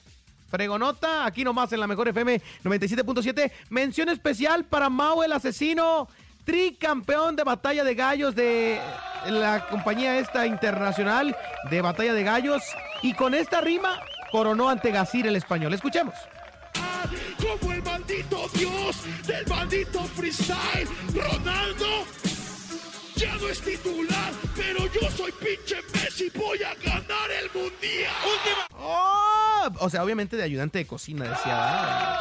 fregonota. 0.49 1.25
Aquí 1.25 1.43
nomás 1.43 1.73
en 1.73 1.79
la 1.79 1.87
mejor 1.87 2.07
FM 2.09 2.39
97.7. 2.63 3.51
Mención 3.69 4.09
especial 4.09 4.65
para 4.65 4.89
Mau 4.89 5.23
el 5.23 5.33
asesino, 5.33 6.07
tricampeón 6.45 7.35
de 7.35 7.43
batalla 7.43 7.83
de 7.83 7.95
gallos 7.95 8.35
de 8.35 8.79
la 9.25 9.67
compañía 9.67 10.19
esta 10.19 10.45
internacional 10.45 11.35
de 11.71 11.81
batalla 11.81 12.13
de 12.13 12.23
gallos. 12.23 12.61
Y 13.01 13.15
con 13.15 13.33
esta 13.33 13.61
rima 13.61 13.99
coronó 14.31 14.69
ante 14.69 14.91
Gazir 14.91 15.25
el 15.25 15.35
español. 15.35 15.73
Escuchemos. 15.73 16.13
Como 17.41 17.73
el 17.73 17.83
maldito 17.83 18.49
dios 18.53 18.95
del 19.25 19.47
maldito 19.47 20.03
freestyle, 20.03 20.87
Ronaldo 21.13 22.05
ya 23.17 23.35
no 23.37 23.47
es 23.47 23.61
titular, 23.61 24.31
pero 24.55 24.85
yo 24.93 25.09
soy 25.09 25.31
pinche 25.31 25.77
Messi, 25.93 26.29
voy 26.35 26.59
a 26.61 26.75
ganar 26.75 27.31
el 27.31 27.49
mundial. 27.51 28.13
¡Oh! 28.77 29.69
O 29.79 29.89
sea, 29.89 30.03
obviamente 30.03 30.37
de 30.37 30.43
ayudante 30.43 30.77
de 30.77 30.85
cocina, 30.85 31.25
decía. 31.25 32.19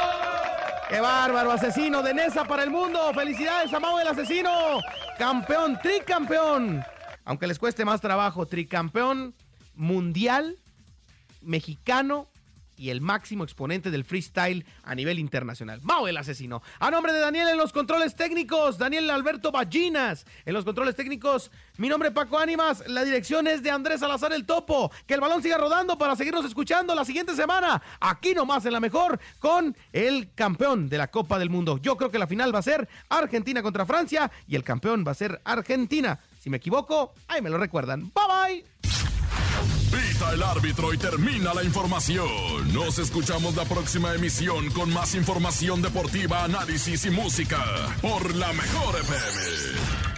¡Qué 0.89 0.99
bárbaro! 0.99 1.51
Asesino 1.51 2.01
de 2.01 2.13
Nesa 2.13 2.45
para 2.45 2.63
el 2.63 2.71
mundo. 2.71 3.13
¡Felicidades 3.13 3.71
a 3.73 3.79
Mau 3.79 3.99
el 3.99 4.07
asesino! 4.07 4.79
Campeón, 5.19 5.77
tricampeón. 5.81 6.83
Aunque 7.25 7.45
les 7.45 7.59
cueste 7.59 7.85
más 7.85 8.01
trabajo, 8.01 8.47
tricampeón 8.47 9.35
mundial, 9.75 10.57
mexicano 11.41 12.27
y 12.77 12.91
el 12.91 13.01
máximo 13.01 13.43
exponente 13.43 13.91
del 13.91 14.05
freestyle 14.05 14.65
a 14.83 14.95
nivel 14.95 15.19
internacional. 15.19 15.81
Mao 15.83 16.07
el 16.07 16.17
asesino. 16.17 16.61
A 16.79 16.91
nombre 16.91 17.11
de 17.11 17.19
Daniel 17.19 17.49
en 17.49 17.57
los 17.57 17.73
controles 17.73 18.15
técnicos, 18.15 18.77
Daniel 18.77 19.09
Alberto 19.09 19.51
Ballinas 19.51 20.25
en 20.45 20.53
los 20.53 20.63
controles 20.63 20.95
técnicos. 20.95 21.51
Mi 21.77 21.89
nombre 21.89 22.09
es 22.09 22.15
Paco 22.15 22.37
Ánimas, 22.37 22.87
la 22.87 23.03
dirección 23.03 23.47
es 23.47 23.63
de 23.63 23.71
Andrés 23.71 23.99
Salazar 23.99 24.31
el 24.33 24.45
Topo. 24.45 24.91
Que 25.05 25.15
el 25.15 25.21
balón 25.21 25.41
siga 25.41 25.57
rodando 25.57 25.97
para 25.97 26.15
seguirnos 26.15 26.45
escuchando 26.45 26.95
la 26.95 27.05
siguiente 27.05 27.35
semana, 27.35 27.81
aquí 27.99 28.33
nomás 28.33 28.65
en 28.65 28.73
la 28.73 28.79
mejor, 28.79 29.19
con 29.39 29.75
el 29.91 30.33
campeón 30.33 30.89
de 30.89 30.97
la 30.97 31.07
Copa 31.07 31.39
del 31.39 31.49
Mundo. 31.49 31.79
Yo 31.79 31.97
creo 31.97 32.11
que 32.11 32.19
la 32.19 32.27
final 32.27 32.53
va 32.53 32.59
a 32.59 32.63
ser 32.63 32.87
Argentina 33.09 33.61
contra 33.61 33.85
Francia 33.85 34.31
y 34.47 34.55
el 34.55 34.63
campeón 34.63 35.03
va 35.05 35.11
a 35.11 35.15
ser 35.15 35.41
Argentina. 35.43 36.19
Si 36.39 36.49
me 36.49 36.57
equivoco, 36.57 37.13
ahí 37.27 37.41
me 37.41 37.49
lo 37.49 37.57
recuerdan. 37.57 38.11
Bye 38.13 38.63
bye. 38.83 38.96
Pita 39.91 40.33
el 40.33 40.43
árbitro 40.43 40.93
y 40.93 40.97
termina 40.97 41.53
la 41.53 41.63
información. 41.63 42.73
Nos 42.73 42.99
escuchamos 42.99 43.55
la 43.55 43.65
próxima 43.65 44.13
emisión 44.13 44.69
con 44.71 44.91
más 44.93 45.15
información 45.15 45.81
deportiva, 45.81 46.43
análisis 46.43 47.05
y 47.05 47.09
música 47.09 47.63
por 48.01 48.35
la 48.35 48.51
mejor 48.53 48.99
FM. 48.99 50.16